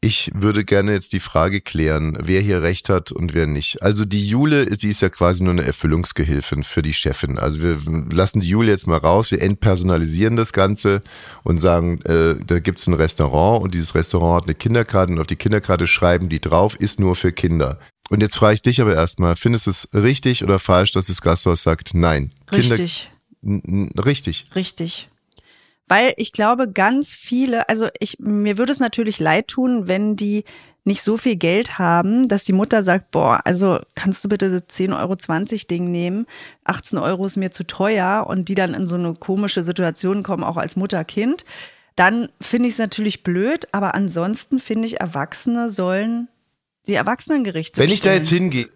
Ich 0.00 0.30
würde 0.32 0.64
gerne 0.64 0.92
jetzt 0.92 1.12
die 1.12 1.18
Frage 1.18 1.60
klären, 1.60 2.16
wer 2.20 2.40
hier 2.40 2.62
recht 2.62 2.88
hat 2.88 3.10
und 3.10 3.34
wer 3.34 3.48
nicht. 3.48 3.82
Also 3.82 4.04
die 4.04 4.28
Jule, 4.28 4.72
sie 4.78 4.90
ist 4.90 5.02
ja 5.02 5.08
quasi 5.08 5.42
nur 5.42 5.52
eine 5.54 5.64
Erfüllungsgehilfin 5.64 6.62
für 6.62 6.82
die 6.82 6.94
Chefin. 6.94 7.36
Also 7.36 7.60
wir 7.62 7.78
lassen 8.12 8.38
die 8.38 8.48
Jule 8.48 8.68
jetzt 8.70 8.86
mal 8.86 8.98
raus, 8.98 9.32
wir 9.32 9.42
entpersonalisieren 9.42 10.36
das 10.36 10.52
Ganze 10.52 11.02
und 11.42 11.58
sagen, 11.58 12.00
äh, 12.02 12.36
da 12.46 12.60
gibt's 12.60 12.86
ein 12.86 12.94
Restaurant 12.94 13.60
und 13.64 13.74
dieses 13.74 13.96
Restaurant 13.96 14.42
hat 14.42 14.44
eine 14.48 14.54
Kinderkarte 14.54 15.12
und 15.14 15.18
auf 15.18 15.26
die 15.26 15.34
Kinderkarte 15.36 15.88
schreiben 15.88 16.28
die 16.28 16.40
drauf, 16.40 16.76
ist 16.76 17.00
nur 17.00 17.16
für 17.16 17.32
Kinder. 17.32 17.80
Und 18.08 18.20
jetzt 18.22 18.36
frage 18.36 18.54
ich 18.54 18.62
dich 18.62 18.80
aber 18.80 18.94
erstmal, 18.94 19.36
findest 19.36 19.66
du 19.66 19.70
es 19.70 19.88
richtig 19.92 20.42
oder 20.42 20.58
falsch, 20.58 20.92
dass 20.92 21.06
das 21.08 21.20
Gasthaus 21.20 21.62
sagt, 21.62 21.94
nein? 21.94 22.32
Richtig, 22.50 23.10
n- 23.42 23.90
richtig. 23.98 24.46
richtig. 24.54 25.08
Weil 25.88 26.12
ich 26.16 26.32
glaube, 26.32 26.70
ganz 26.70 27.14
viele, 27.14 27.68
also 27.68 27.88
ich, 27.98 28.18
mir 28.18 28.58
würde 28.58 28.72
es 28.72 28.80
natürlich 28.80 29.18
leid 29.20 29.48
tun, 29.48 29.88
wenn 29.88 30.16
die 30.16 30.44
nicht 30.84 31.02
so 31.02 31.16
viel 31.16 31.36
Geld 31.36 31.78
haben, 31.78 32.28
dass 32.28 32.44
die 32.44 32.52
Mutter 32.52 32.82
sagt, 32.82 33.10
boah, 33.10 33.40
also 33.44 33.78
kannst 33.94 34.24
du 34.24 34.28
bitte 34.28 34.50
das 34.50 34.62
10,20 34.62 34.98
Euro 34.98 35.66
Ding 35.70 35.90
nehmen, 35.90 36.26
18 36.64 36.98
Euro 36.98 37.26
ist 37.26 37.36
mir 37.36 37.50
zu 37.50 37.66
teuer 37.66 38.26
und 38.28 38.48
die 38.48 38.54
dann 38.54 38.74
in 38.74 38.86
so 38.86 38.96
eine 38.96 39.14
komische 39.14 39.62
Situation 39.62 40.22
kommen, 40.22 40.44
auch 40.44 40.56
als 40.56 40.76
Mutter-Kind. 40.76 41.44
Dann 41.94 42.28
finde 42.40 42.68
ich 42.68 42.74
es 42.74 42.78
natürlich 42.78 43.22
blöd, 43.22 43.68
aber 43.72 43.94
ansonsten 43.94 44.58
finde 44.58 44.86
ich, 44.88 45.00
Erwachsene 45.00 45.68
sollen 45.68 46.28
die 46.86 46.94
Erwachsenengerichte 46.94 47.78
Wenn 47.80 47.90
ich 47.90 48.00
da 48.00 48.12
jetzt 48.12 48.28
hingehe, 48.28 48.68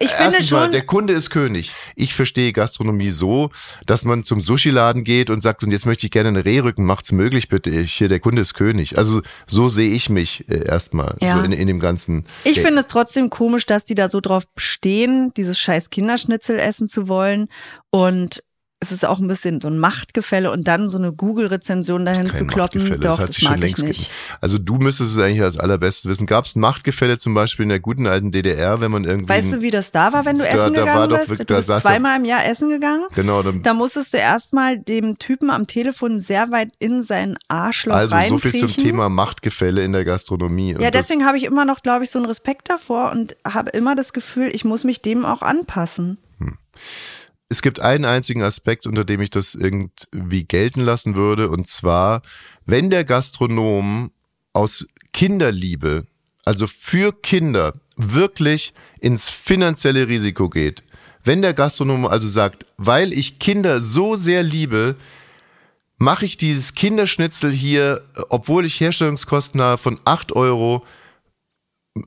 Ich 0.00 0.10
finde 0.10 0.24
erstens 0.36 0.50
mal, 0.52 0.62
schon- 0.64 0.70
der 0.70 0.86
Kunde 0.86 1.12
ist 1.12 1.28
König. 1.30 1.72
Ich 1.96 2.14
verstehe 2.14 2.52
Gastronomie 2.52 3.10
so, 3.10 3.50
dass 3.84 4.04
man 4.04 4.22
zum 4.22 4.40
Sushi-Laden 4.40 5.02
geht 5.02 5.28
und 5.28 5.40
sagt, 5.40 5.64
und 5.64 5.72
jetzt 5.72 5.86
möchte 5.86 6.06
ich 6.06 6.12
gerne 6.12 6.28
einen 6.28 6.36
Rehrücken, 6.42 6.84
macht's 6.84 7.10
möglich 7.10 7.48
bitte. 7.48 7.70
Ich, 7.70 7.94
hier, 7.94 8.08
der 8.08 8.20
Kunde 8.20 8.40
ist 8.42 8.54
König. 8.54 8.96
Also 8.96 9.22
so 9.48 9.68
sehe 9.68 9.90
ich 9.90 10.08
mich 10.08 10.48
äh, 10.48 10.64
erstmal 10.66 11.16
Ja. 11.20 11.36
so 11.38 11.42
in, 11.42 11.50
in 11.52 11.66
dem 11.66 11.80
ganzen. 11.80 12.26
Ich 12.44 12.54
Game. 12.54 12.64
finde 12.66 12.80
es 12.80 12.86
trotzdem 12.86 13.28
komisch, 13.28 13.66
dass 13.66 13.84
die 13.86 13.96
da 13.96 14.08
so 14.08 14.20
drauf 14.20 14.46
bestehen, 14.54 15.32
dieses 15.36 15.58
scheiß 15.58 15.90
Kinderschnitzel 15.90 16.60
essen 16.60 16.88
zu 16.88 17.08
wollen. 17.08 17.48
Und 17.90 18.44
es 18.80 18.92
ist 18.92 19.04
auch 19.04 19.18
ein 19.18 19.26
bisschen 19.26 19.60
so 19.60 19.66
ein 19.68 19.78
Machtgefälle 19.78 20.52
und 20.52 20.68
dann 20.68 20.88
so 20.88 20.98
eine 20.98 21.12
Google-Rezension 21.12 22.04
dahin 22.04 22.26
zu 22.26 22.44
kloppen, 22.46 22.80
Machtgefälle, 22.80 23.00
doch, 23.00 23.10
das 23.10 23.18
hat 23.18 23.28
das 23.30 23.34
sich 23.34 23.44
schon 23.44 23.50
mag 23.54 23.58
ich 23.58 23.62
längst 23.76 23.82
nicht. 23.84 23.98
gegeben. 24.08 24.38
Also 24.40 24.58
du 24.58 24.76
müsstest 24.76 25.12
es 25.12 25.18
eigentlich 25.18 25.42
als 25.42 25.58
allerbestes 25.58 26.06
wissen. 26.08 26.26
Gab 26.26 26.44
es 26.44 26.54
ein 26.54 26.60
Machtgefälle 26.60 27.18
zum 27.18 27.34
Beispiel 27.34 27.64
in 27.64 27.70
der 27.70 27.80
guten 27.80 28.06
alten 28.06 28.30
DDR, 28.30 28.80
wenn 28.80 28.92
man 28.92 29.02
irgendwie. 29.02 29.28
Weißt 29.28 29.52
du, 29.52 29.62
wie 29.62 29.72
das 29.72 29.90
da 29.90 30.12
war, 30.12 30.24
wenn 30.24 30.38
du 30.38 30.44
Da- 30.44 30.50
essen 30.50 30.74
da 30.74 30.80
war 30.86 30.86
gegangen 30.86 31.10
doch 31.10 31.16
bist? 31.18 31.28
wirklich- 31.30 31.46
Du 31.48 31.54
da 31.54 31.74
bist 31.74 31.86
zweimal 31.86 32.18
im 32.18 32.24
Jahr 32.24 32.46
essen 32.46 32.70
gegangen. 32.70 33.02
Genau, 33.16 33.42
dann, 33.42 33.62
Da 33.64 33.74
musstest 33.74 34.14
du 34.14 34.18
erstmal 34.18 34.78
dem 34.78 35.18
Typen 35.18 35.50
am 35.50 35.66
Telefon 35.66 36.20
sehr 36.20 36.52
weit 36.52 36.70
in 36.78 37.02
seinen 37.02 37.36
Arschloch 37.48 37.94
also 37.96 38.16
so 38.28 38.38
viel 38.38 38.54
zum. 38.54 38.68
Thema 38.68 39.08
Machtgefälle 39.08 39.82
in 39.84 39.92
der 39.92 40.04
Gastronomie. 40.04 40.76
Ja, 40.78 40.92
deswegen 40.92 41.24
habe 41.24 41.36
ich 41.36 41.42
immer 41.44 41.64
noch, 41.64 41.82
glaube 41.82 42.04
ich, 42.04 42.10
so 42.10 42.20
einen 42.20 42.26
Respekt 42.26 42.70
davor 42.70 43.10
und 43.10 43.34
habe 43.44 43.70
immer 43.70 43.96
das 43.96 44.12
Gefühl, 44.12 44.50
ich 44.54 44.64
muss 44.64 44.84
mich 44.84 45.02
dem 45.02 45.24
auch 45.24 45.42
anpassen. 45.42 46.18
Es 47.48 47.62
gibt 47.62 47.80
einen 47.80 48.04
einzigen 48.04 48.42
Aspekt, 48.42 48.86
unter 48.86 49.04
dem 49.04 49.20
ich 49.20 49.30
das 49.30 49.54
irgendwie 49.54 50.44
gelten 50.44 50.82
lassen 50.82 51.16
würde, 51.16 51.48
und 51.48 51.68
zwar, 51.68 52.22
wenn 52.66 52.90
der 52.90 53.04
Gastronom 53.04 54.10
aus 54.52 54.86
Kinderliebe, 55.12 56.06
also 56.44 56.66
für 56.66 57.12
Kinder, 57.12 57.72
wirklich 57.96 58.74
ins 59.00 59.30
finanzielle 59.30 60.08
Risiko 60.08 60.48
geht. 60.48 60.82
Wenn 61.24 61.42
der 61.42 61.54
Gastronom 61.54 62.06
also 62.06 62.28
sagt, 62.28 62.66
weil 62.76 63.12
ich 63.12 63.38
Kinder 63.38 63.80
so 63.80 64.16
sehr 64.16 64.42
liebe, 64.42 64.96
mache 65.96 66.24
ich 66.24 66.36
dieses 66.36 66.74
Kinderschnitzel 66.74 67.50
hier, 67.50 68.02
obwohl 68.28 68.64
ich 68.64 68.80
Herstellungskosten 68.80 69.60
habe 69.60 69.78
von 69.78 69.98
8 70.04 70.32
Euro, 70.32 70.84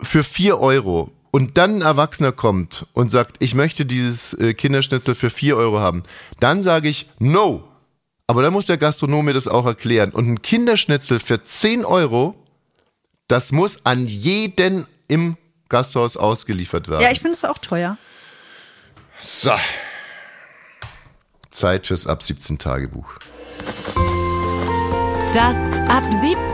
für 0.02 0.24
4 0.24 0.60
Euro 0.60 1.12
und 1.32 1.58
dann 1.58 1.78
ein 1.78 1.82
Erwachsener 1.82 2.32
kommt 2.32 2.86
und 2.94 3.10
sagt, 3.10 3.38
ich 3.40 3.56
möchte 3.56 3.86
dieses 3.86 4.34
äh, 4.34 4.54
Kinderschnitzel 4.54 5.16
für 5.16 5.30
4 5.30 5.58
Euro 5.58 5.80
haben, 5.80 6.04
dann 6.40 6.62
sage 6.62 6.90
ich 6.90 7.10
no. 7.20 7.64
Aber 8.28 8.44
dann 8.44 8.54
muss 8.54 8.68
der 8.68 8.78
Gastronom 8.78 9.26
mir 9.26 9.34
das 9.34 9.48
auch 9.48 9.66
erklären. 9.66 10.12
Und 10.12 10.28
ein 10.28 10.42
Kinderschnitzel 10.42 11.20
für 11.20 11.44
10 11.44 11.84
Euro, 11.84 12.36
das 13.28 13.52
muss 13.52 13.86
an 13.86 14.08
jeden 14.08 14.86
im 15.08 15.38
Gasthaus 15.70 16.18
ausgeliefert 16.18 16.90
werden. 16.90 17.02
Ja, 17.02 17.12
ich 17.12 17.20
finde 17.20 17.38
es 17.38 17.46
auch 17.46 17.58
teuer. 17.58 17.98
so. 19.20 19.52
Zeit 21.50 21.86
fürs 21.86 22.08
Ab 22.08 22.24
17 22.24 22.58
Tagebuch. 22.60 23.16
Das 25.34 25.58
Ab 25.90 26.04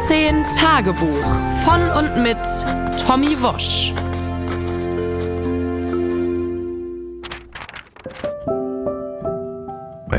17 0.07 0.45
Tagebuch 0.59 1.25
von 1.63 1.89
und 1.91 2.23
mit 2.23 2.37
Tommy 3.05 3.39
Wosch. 3.41 3.93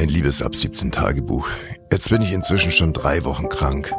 Mein 0.01 0.11
liebes 0.11 0.43
Ab 0.43 0.55
17 0.55 0.93
Tagebuch. 0.93 1.49
Jetzt 1.91 2.09
bin 2.09 2.23
ich 2.23 2.33
inzwischen 2.33 2.71
schon 2.71 2.93
drei 2.93 3.25
Wochen 3.25 3.49
krank. 3.49 3.93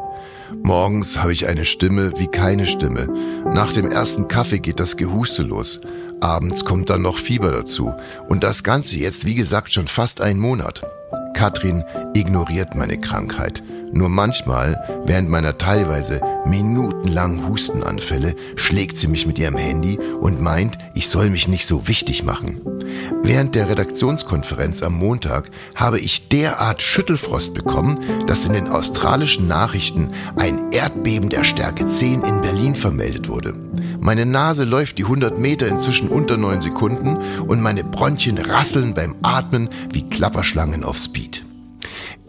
Morgens 0.63 1.20
habe 1.20 1.34
ich 1.34 1.46
eine 1.46 1.65
Stimme 1.65 2.13
wie 2.15 2.27
keine 2.27 2.68
Stimme. 2.68 3.10
Nach 3.53 3.74
dem 3.74 3.91
ersten 3.91 4.29
Kaffee 4.29 4.60
geht 4.60 4.79
das 4.79 4.96
Gehuste 4.96 5.44
los. 5.44 5.82
Abends 6.22 6.63
kommt 6.63 6.89
dann 6.89 7.01
noch 7.01 7.18
Fieber 7.18 7.51
dazu. 7.51 7.91
Und 8.29 8.46
das 8.46 8.63
Ganze 8.63 8.98
jetzt, 8.98 9.25
wie 9.25 9.36
gesagt, 9.36 9.74
schon 9.74 9.88
fast 9.88 10.22
ein 10.22 10.39
Monat. 10.39 10.84
Katrin 11.34 11.84
ignoriert 12.13 12.75
meine 12.75 13.01
Krankheit. 13.01 13.62
Nur 13.91 14.08
manchmal, 14.08 14.82
während 15.03 15.29
meiner 15.29 15.58
teilweise 15.58 16.22
minutenlangen 16.46 17.46
Hustenanfälle, 17.46 18.38
schlägt 18.56 18.98
sie 18.98 19.10
mich 19.10 19.27
mit 19.27 19.38
ihrem 19.38 19.58
Handy 19.58 20.00
und 20.00 20.39
meint, 20.39 20.77
ich 20.94 21.10
soll 21.10 21.29
mich 21.29 21.50
nicht 21.50 21.68
so 21.68 21.89
wichtig 21.89 22.24
machen. 22.24 22.62
Während 23.24 23.55
der 23.55 23.69
Redaktionskonferenz 23.69 24.84
am 24.84 24.93
Montag 24.93 25.50
habe 25.75 26.00
ich 26.00 26.29
derart 26.29 26.81
Schüttelfrost 26.81 27.53
bekommen, 27.53 28.00
dass 28.27 28.46
in 28.46 28.53
den 28.53 28.67
australischen 28.67 29.48
Nachrichten 29.48 30.12
ein 30.36 30.72
Erdbeben 30.72 31.29
der 31.29 31.43
Stärke 31.43 31.86
10 31.86 32.22
in 32.22 32.41
Berlin 32.41 32.75
vermeldet 32.75 33.27
wurde. 33.27 33.53
Meine 34.00 34.25
Nase 34.25 34.63
läuft 34.63 34.98
die 34.98 35.03
100 35.03 35.38
Meter 35.38 35.67
inzwischen 35.67 36.10
unter 36.10 36.38
9 36.38 36.62
Sekunden 36.62 37.17
und 37.48 37.62
meine 37.62 37.84
Bronchien 37.84 38.38
rasseln 38.38 38.93
beim 38.93 39.15
Atmen 39.22 39.69
wie 39.91 40.10
Klapperschlangen 40.10 40.84
auf 40.84 40.98
Speed. 40.98 41.43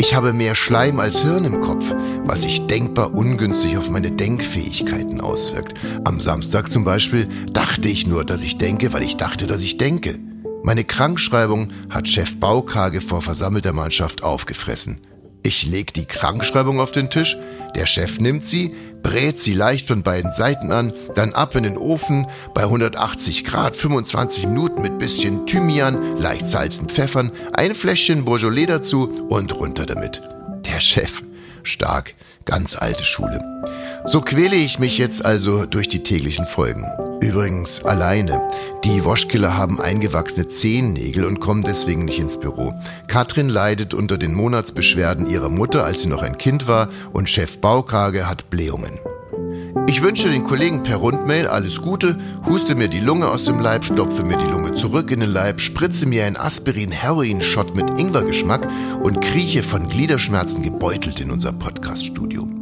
Ich 0.00 0.14
habe 0.14 0.32
mehr 0.32 0.54
Schleim 0.54 0.98
als 0.98 1.20
Hirn 1.20 1.44
im 1.44 1.60
Kopf, 1.60 1.84
was 2.24 2.42
sich 2.42 2.66
denkbar 2.66 3.14
ungünstig 3.14 3.76
auf 3.76 3.90
meine 3.90 4.10
Denkfähigkeiten 4.10 5.20
auswirkt. 5.20 5.74
Am 6.04 6.20
Samstag 6.20 6.72
zum 6.72 6.84
Beispiel 6.84 7.28
dachte 7.52 7.88
ich 7.88 8.06
nur, 8.06 8.24
dass 8.24 8.42
ich 8.42 8.56
denke, 8.56 8.94
weil 8.94 9.02
ich 9.02 9.18
dachte, 9.18 9.46
dass 9.46 9.62
ich 9.62 9.76
denke. 9.76 10.18
Meine 10.62 10.84
Krankschreibung 10.84 11.72
hat 11.88 12.08
Chef 12.08 12.38
Baukage 12.38 13.00
vor 13.00 13.22
versammelter 13.22 13.72
Mannschaft 13.72 14.22
aufgefressen. 14.22 14.98
Ich 15.42 15.66
leg 15.66 15.94
die 15.94 16.04
Krankschreibung 16.04 16.80
auf 16.80 16.92
den 16.92 17.08
Tisch, 17.08 17.38
der 17.74 17.86
Chef 17.86 18.20
nimmt 18.20 18.44
sie, 18.44 18.74
brät 19.02 19.40
sie 19.40 19.54
leicht 19.54 19.88
von 19.88 20.02
beiden 20.02 20.32
Seiten 20.32 20.70
an, 20.70 20.92
dann 21.14 21.32
ab 21.32 21.56
in 21.56 21.62
den 21.62 21.78
Ofen 21.78 22.26
bei 22.52 22.64
180 22.64 23.44
Grad 23.44 23.74
25 23.74 24.48
Minuten 24.48 24.82
mit 24.82 24.98
bisschen 24.98 25.46
Thymian, 25.46 26.18
leicht 26.18 26.46
salzen, 26.46 26.90
Pfeffern, 26.90 27.32
ein 27.54 27.74
Fläschchen 27.74 28.26
Beaujolais 28.26 28.66
dazu 28.66 29.08
und 29.30 29.54
runter 29.54 29.86
damit. 29.86 30.20
Der 30.66 30.80
Chef, 30.80 31.22
stark, 31.62 32.14
ganz 32.44 32.76
alte 32.76 33.04
Schule. 33.04 33.42
So 34.06 34.20
quäle 34.22 34.56
ich 34.56 34.78
mich 34.78 34.98
jetzt 34.98 35.24
also 35.24 35.66
durch 35.66 35.88
die 35.88 36.02
täglichen 36.02 36.46
Folgen. 36.46 36.86
Übrigens 37.20 37.84
alleine. 37.84 38.40
Die 38.82 39.04
Waschkiller 39.04 39.56
haben 39.56 39.80
eingewachsene 39.80 40.48
Zehennägel 40.48 41.24
und 41.24 41.38
kommen 41.38 41.62
deswegen 41.62 42.06
nicht 42.06 42.18
ins 42.18 42.40
Büro. 42.40 42.72
Katrin 43.08 43.50
leidet 43.50 43.92
unter 43.92 44.16
den 44.16 44.34
Monatsbeschwerden 44.34 45.28
ihrer 45.28 45.50
Mutter, 45.50 45.84
als 45.84 46.00
sie 46.00 46.08
noch 46.08 46.22
ein 46.22 46.38
Kind 46.38 46.66
war, 46.66 46.88
und 47.12 47.28
Chef 47.28 47.58
Baukage 47.58 48.26
hat 48.26 48.48
Blähungen. 48.48 48.98
Ich 49.86 50.02
wünsche 50.02 50.30
den 50.30 50.44
Kollegen 50.44 50.82
per 50.82 50.96
Rundmail 50.96 51.46
alles 51.46 51.82
Gute, 51.82 52.16
huste 52.46 52.74
mir 52.74 52.88
die 52.88 53.00
Lunge 53.00 53.28
aus 53.28 53.44
dem 53.44 53.60
Leib, 53.60 53.84
stopfe 53.84 54.22
mir 54.24 54.36
die 54.36 54.50
Lunge 54.50 54.74
zurück 54.74 55.10
in 55.10 55.20
den 55.20 55.30
Leib, 55.30 55.60
spritze 55.60 56.06
mir 56.06 56.24
ein 56.24 56.36
Aspirin-Heroin-Shot 56.36 57.76
mit 57.76 57.98
Ingwergeschmack 57.98 58.66
und 59.02 59.20
krieche 59.20 59.62
von 59.62 59.88
Gliederschmerzen 59.88 60.62
gebeutelt 60.62 61.20
in 61.20 61.30
unser 61.30 61.52
Podcast-Studio. 61.52 62.59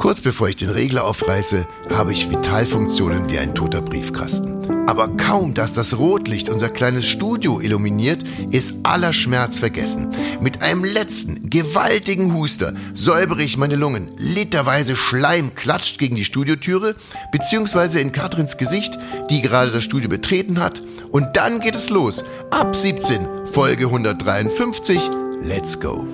Kurz 0.00 0.22
bevor 0.22 0.48
ich 0.48 0.56
den 0.56 0.70
Regler 0.70 1.04
aufreiße, 1.04 1.66
habe 1.90 2.12
ich 2.12 2.30
Vitalfunktionen 2.30 3.28
wie 3.28 3.38
ein 3.38 3.54
toter 3.54 3.82
Briefkasten. 3.82 4.88
Aber 4.88 5.08
kaum, 5.08 5.52
dass 5.52 5.72
das 5.72 5.98
Rotlicht 5.98 6.48
unser 6.48 6.70
kleines 6.70 7.06
Studio 7.06 7.60
illuminiert, 7.60 8.22
ist 8.50 8.76
aller 8.82 9.12
Schmerz 9.12 9.58
vergessen. 9.58 10.10
Mit 10.40 10.62
einem 10.62 10.84
letzten, 10.84 11.50
gewaltigen 11.50 12.32
Huster 12.32 12.72
säubere 12.94 13.42
ich 13.42 13.58
meine 13.58 13.76
Lungen. 13.76 14.12
Literweise 14.16 14.96
Schleim 14.96 15.54
klatscht 15.54 15.98
gegen 15.98 16.16
die 16.16 16.24
Studiotüre, 16.24 16.94
beziehungsweise 17.30 18.00
in 18.00 18.10
Katrins 18.10 18.56
Gesicht, 18.56 18.98
die 19.28 19.42
gerade 19.42 19.70
das 19.70 19.84
Studio 19.84 20.08
betreten 20.08 20.60
hat. 20.60 20.82
Und 21.10 21.36
dann 21.36 21.60
geht 21.60 21.74
es 21.74 21.90
los. 21.90 22.24
Ab 22.50 22.74
17, 22.74 23.28
Folge 23.52 23.84
153. 23.84 25.10
Let's 25.42 25.78
go. 25.78 26.08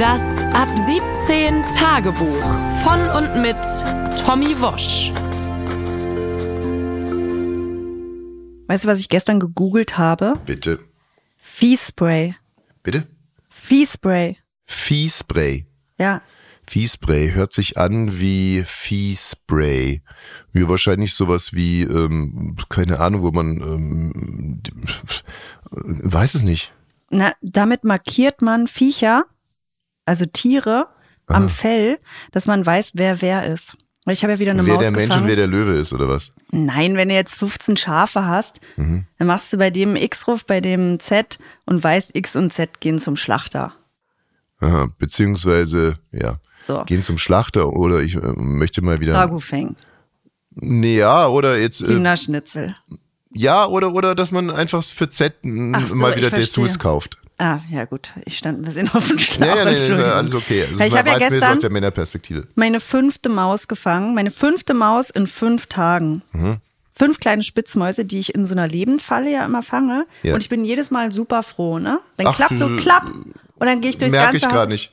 Das 0.00 0.22
Ab 0.54 0.68
17 1.26 1.62
Tagebuch 1.76 2.42
von 2.82 3.00
und 3.18 3.42
mit 3.42 3.58
Tommy 4.24 4.58
Wosch. 4.58 5.12
Weißt 8.66 8.84
du, 8.84 8.88
was 8.88 8.98
ich 8.98 9.10
gestern 9.10 9.40
gegoogelt 9.40 9.98
habe? 9.98 10.40
Bitte. 10.46 10.80
Viehspray. 11.36 12.34
Bitte? 12.82 13.08
Viehspray. 13.50 14.38
Viehspray. 14.64 15.66
Ja. 15.98 16.22
Viehspray 16.66 17.32
hört 17.32 17.52
sich 17.52 17.76
an 17.76 18.18
wie 18.18 18.64
Viehspray. 18.64 20.00
Wie 20.54 20.66
wahrscheinlich 20.66 21.12
sowas 21.12 21.52
wie, 21.52 21.82
ähm, 21.82 22.56
keine 22.70 23.00
Ahnung, 23.00 23.20
wo 23.20 23.32
man, 23.32 23.60
ähm, 23.60 24.62
weiß 25.70 26.36
es 26.36 26.42
nicht. 26.42 26.72
Na, 27.10 27.34
damit 27.42 27.84
markiert 27.84 28.40
man 28.40 28.66
Viecher, 28.66 29.26
also 30.10 30.26
Tiere, 30.26 30.88
am 31.26 31.48
Fell, 31.48 31.98
dass 32.32 32.46
man 32.46 32.66
weiß, 32.66 32.92
wer 32.94 33.22
wer 33.22 33.46
ist. 33.46 33.76
Ich 34.08 34.22
habe 34.24 34.32
ja 34.32 34.38
wieder 34.40 34.50
eine 34.50 34.66
wer 34.66 34.74
Maus 34.74 34.82
der 34.82 34.90
Mensch 34.92 35.14
und 35.14 35.28
wer 35.28 35.36
der 35.36 35.46
Löwe 35.46 35.74
ist, 35.74 35.92
oder 35.92 36.08
was? 36.08 36.32
Nein, 36.50 36.96
wenn 36.96 37.08
du 37.10 37.14
jetzt 37.14 37.34
15 37.36 37.76
Schafe 37.76 38.24
hast, 38.26 38.60
Mhm. 38.76 39.04
dann 39.18 39.28
machst 39.28 39.52
du 39.52 39.56
bei 39.58 39.70
dem 39.70 39.94
X-Ruf, 39.94 40.44
bei 40.44 40.60
dem 40.60 40.98
Z 40.98 41.38
und 41.66 41.84
weißt, 41.84 42.16
X 42.16 42.34
und 42.34 42.52
Z 42.52 42.80
gehen 42.80 42.98
zum 42.98 43.14
Schlachter. 43.14 43.72
Aha, 44.58 44.88
beziehungsweise, 44.98 45.98
ja. 46.10 46.40
So. 46.66 46.82
Gehen 46.84 47.02
zum 47.04 47.18
Schlachter 47.18 47.72
oder 47.72 48.00
ich 48.00 48.16
äh, 48.16 48.32
möchte 48.36 48.82
mal 48.82 49.00
wieder. 49.00 49.14
Ragufeng, 49.14 49.76
Nee, 50.52 50.98
ja, 50.98 51.28
oder 51.28 51.56
jetzt. 51.58 51.80
Äh, 51.82 51.86
Hühnerschnitzel. 51.88 52.74
ja, 53.32 53.66
oder, 53.66 53.92
oder 53.94 54.16
dass 54.16 54.32
man 54.32 54.50
einfach 54.50 54.82
für 54.82 55.08
Z 55.08 55.34
Ach 55.44 55.94
mal 55.94 56.16
wieder. 56.16 56.30
Dessous 56.30 56.78
kauft. 56.80 57.18
Ah, 57.42 57.60
ja 57.70 57.86
gut, 57.86 58.12
ich 58.26 58.36
stand 58.36 58.58
ein 58.60 58.62
bisschen 58.64 58.88
auf 58.94 59.08
dem 59.08 59.18
Schlauch. 59.18 59.46
Ja, 59.46 59.56
ja, 59.56 59.64
nee, 59.64 59.70
nee, 59.70 59.76
ist 59.76 59.88
ja 59.98 60.12
alles 60.12 60.34
okay. 60.34 60.64
Also, 60.68 60.84
ich 60.84 60.94
habe 60.96 61.08
ja 61.08 61.18
gestern 61.18 61.52
aus 61.52 61.58
der 61.60 61.70
Männerperspektive. 61.70 62.46
meine 62.54 62.80
fünfte 62.80 63.30
Maus 63.30 63.66
gefangen. 63.66 64.14
Meine 64.14 64.30
fünfte 64.30 64.74
Maus 64.74 65.08
in 65.08 65.26
fünf 65.26 65.66
Tagen. 65.66 66.20
Mhm. 66.32 66.58
fünf 66.94 67.18
kleine 67.18 67.40
Spitzmäuse, 67.42 68.04
die 68.04 68.18
ich 68.18 68.34
in 68.34 68.44
so 68.44 68.52
einer 68.54 68.68
Lebendfalle 68.68 69.30
ja 69.32 69.46
immer 69.46 69.62
fange. 69.62 70.04
Ja. 70.22 70.34
Und 70.34 70.42
ich 70.42 70.50
bin 70.50 70.66
jedes 70.66 70.90
Mal 70.90 71.12
super 71.12 71.42
froh, 71.42 71.78
ne? 71.78 72.00
Dann 72.18 72.26
Ach, 72.26 72.36
klappt 72.36 72.58
so, 72.58 72.68
du- 72.68 72.76
klapp. 72.76 73.10
Und 73.10 73.66
dann 73.66 73.80
gehe 73.80 73.88
ich 73.90 73.96
durchs 73.98 74.12
Merke 74.12 74.32
ganze 74.32 74.36
ich 74.38 74.44
Haus. 74.44 74.52
gerade 74.52 74.72
nicht. 74.72 74.92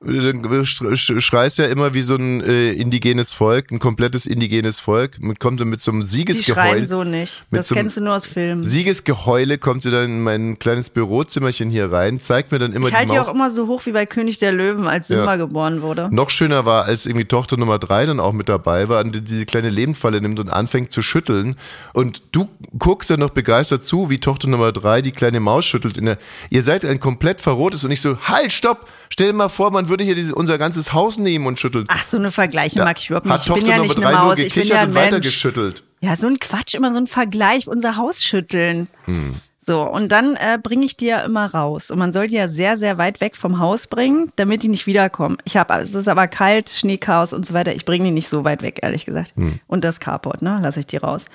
Sch- 0.00 1.20
schreist 1.20 1.58
ja 1.58 1.66
immer 1.66 1.92
wie 1.92 2.02
so 2.02 2.14
ein 2.14 2.40
äh, 2.42 2.70
indigenes 2.70 3.32
Volk, 3.34 3.70
ein 3.72 3.80
komplettes 3.80 4.26
indigenes 4.26 4.78
Volk. 4.78 5.20
Man 5.20 5.38
kommt 5.38 5.60
dann 5.60 5.68
mit 5.68 5.80
so 5.80 5.90
einem 5.90 6.02
Die 6.02 6.06
Siegesgeheul. 6.06 6.54
schreien 6.70 6.86
so 6.86 7.02
nicht. 7.04 7.44
Mit 7.50 7.58
Das 7.60 7.68
so 7.68 7.74
kennst 7.74 7.96
du 7.96 8.02
nur 8.02 8.14
aus 8.14 8.24
Filmen. 8.24 8.62
Siegesgeheule 8.62 9.58
kommt 9.58 9.82
sie 9.82 9.90
dann 9.90 10.04
in 10.04 10.20
mein 10.22 10.58
kleines 10.58 10.90
Bürozimmerchen 10.90 11.70
hier 11.70 11.90
rein, 11.92 12.20
zeigt 12.20 12.52
mir 12.52 12.58
dann 12.60 12.72
immer 12.72 12.88
ich 12.88 12.94
halte 12.94 13.06
die 13.06 13.12
die 13.12 13.18
Maus. 13.18 13.28
auch 13.28 13.34
immer 13.34 13.50
so 13.50 13.66
hoch 13.66 13.86
wie 13.86 13.92
bei 13.92 14.06
König 14.06 14.38
der 14.38 14.52
Löwen, 14.52 14.86
als 14.86 15.08
Simba 15.08 15.24
Ja. 15.32 15.36
geboren 15.36 15.82
wurde. 15.82 16.08
Noch 16.12 16.30
schöner 16.30 16.64
war, 16.64 16.84
als 16.84 17.04
irgendwie 17.06 17.24
Tochter 17.26 17.56
Nummer 17.56 17.78
drei 17.80 18.06
dann 18.06 18.20
auch 18.20 18.32
mit 18.32 18.48
dabei 18.48 18.88
war 18.88 19.02
und 19.04 19.14
die 19.14 19.20
diese 19.22 19.46
kleine 19.46 19.68
Lebendfalle 19.70 20.20
nimmt 20.20 20.38
und 20.38 20.48
anfängt 20.50 20.92
zu 20.92 21.02
schütteln. 21.02 21.56
Und 21.92 22.22
du 22.32 22.48
guckst 22.78 23.10
dann 23.10 23.20
noch 23.20 23.30
begeistert 23.30 23.82
zu, 23.82 24.10
wie 24.10 24.18
Tochter 24.20 24.48
Nummer 24.48 24.70
drei 24.72 25.02
die 25.02 25.12
kleine 25.12 25.40
Maus 25.40 25.64
schüttelt. 25.66 25.98
In 25.98 26.06
der, 26.06 26.18
ihr 26.50 26.62
seid 26.62 26.84
ein 26.84 27.00
komplett 27.00 27.40
verrohtes 27.40 27.82
und 27.84 27.90
ich 27.90 28.00
so, 28.00 28.16
halt, 28.22 28.52
stopp! 28.52 28.86
Stell 29.10 29.28
dir 29.28 29.32
mal 29.32 29.48
vor, 29.48 29.70
man 29.70 29.88
würde 29.88 30.04
hier 30.04 30.14
diese, 30.14 30.34
unser 30.34 30.58
ganzes 30.58 30.92
Haus 30.92 31.18
nehmen 31.18 31.46
und 31.46 31.58
schütteln. 31.58 31.86
Ach, 31.88 32.04
so 32.04 32.16
eine 32.16 32.30
Vergleiche 32.30 32.78
Da 32.78 32.84
mag 32.84 32.98
ich 32.98 33.10
überhaupt 33.10 33.26
nicht. 33.26 33.34
Hat 33.34 33.40
Ich 33.40 33.46
bin 33.46 33.54
Tochter 33.56 33.70
ja 33.70 33.76
Nummer 33.76 33.88
nicht 33.88 34.04
eine 34.04 34.16
Maus, 34.16 34.38
ich 34.38 34.54
bin 34.54 34.64
ja 34.64 34.76
und 34.76 34.88
ein 34.88 34.94
weiter 34.94 35.12
Mensch. 35.12 35.26
geschüttelt. 35.26 35.82
Ja, 36.00 36.16
so 36.16 36.26
ein 36.26 36.38
Quatsch, 36.38 36.74
immer 36.74 36.92
so 36.92 36.98
ein 36.98 37.06
Vergleich, 37.06 37.66
unser 37.66 37.96
Haus 37.96 38.22
schütteln. 38.22 38.88
Hm. 39.04 39.34
So, 39.60 39.82
und 39.82 40.10
dann 40.12 40.36
äh, 40.36 40.58
bringe 40.62 40.86
ich 40.86 40.96
die 40.96 41.06
ja 41.06 41.20
immer 41.20 41.52
raus. 41.52 41.90
Und 41.90 41.98
man 41.98 42.10
soll 42.10 42.28
die 42.28 42.36
ja 42.36 42.48
sehr, 42.48 42.78
sehr 42.78 42.96
weit 42.96 43.20
weg 43.20 43.36
vom 43.36 43.58
Haus 43.58 43.86
bringen, 43.86 44.32
damit 44.36 44.62
die 44.62 44.68
nicht 44.68 44.86
wiederkommen. 44.86 45.36
Ich 45.44 45.58
habe, 45.58 45.74
es 45.74 45.94
ist 45.94 46.08
aber 46.08 46.26
kalt, 46.26 46.70
Schneechaos 46.70 47.34
und 47.34 47.44
so 47.44 47.52
weiter. 47.52 47.74
Ich 47.74 47.84
bringe 47.84 48.04
die 48.04 48.10
nicht 48.10 48.28
so 48.30 48.44
weit 48.44 48.62
weg, 48.62 48.78
ehrlich 48.82 49.04
gesagt. 49.04 49.34
Hm. 49.36 49.60
Und 49.66 49.84
das 49.84 50.00
Carport, 50.00 50.40
ne, 50.40 50.58
lasse 50.62 50.80
ich 50.80 50.86
die 50.86 50.96
raus. 50.96 51.26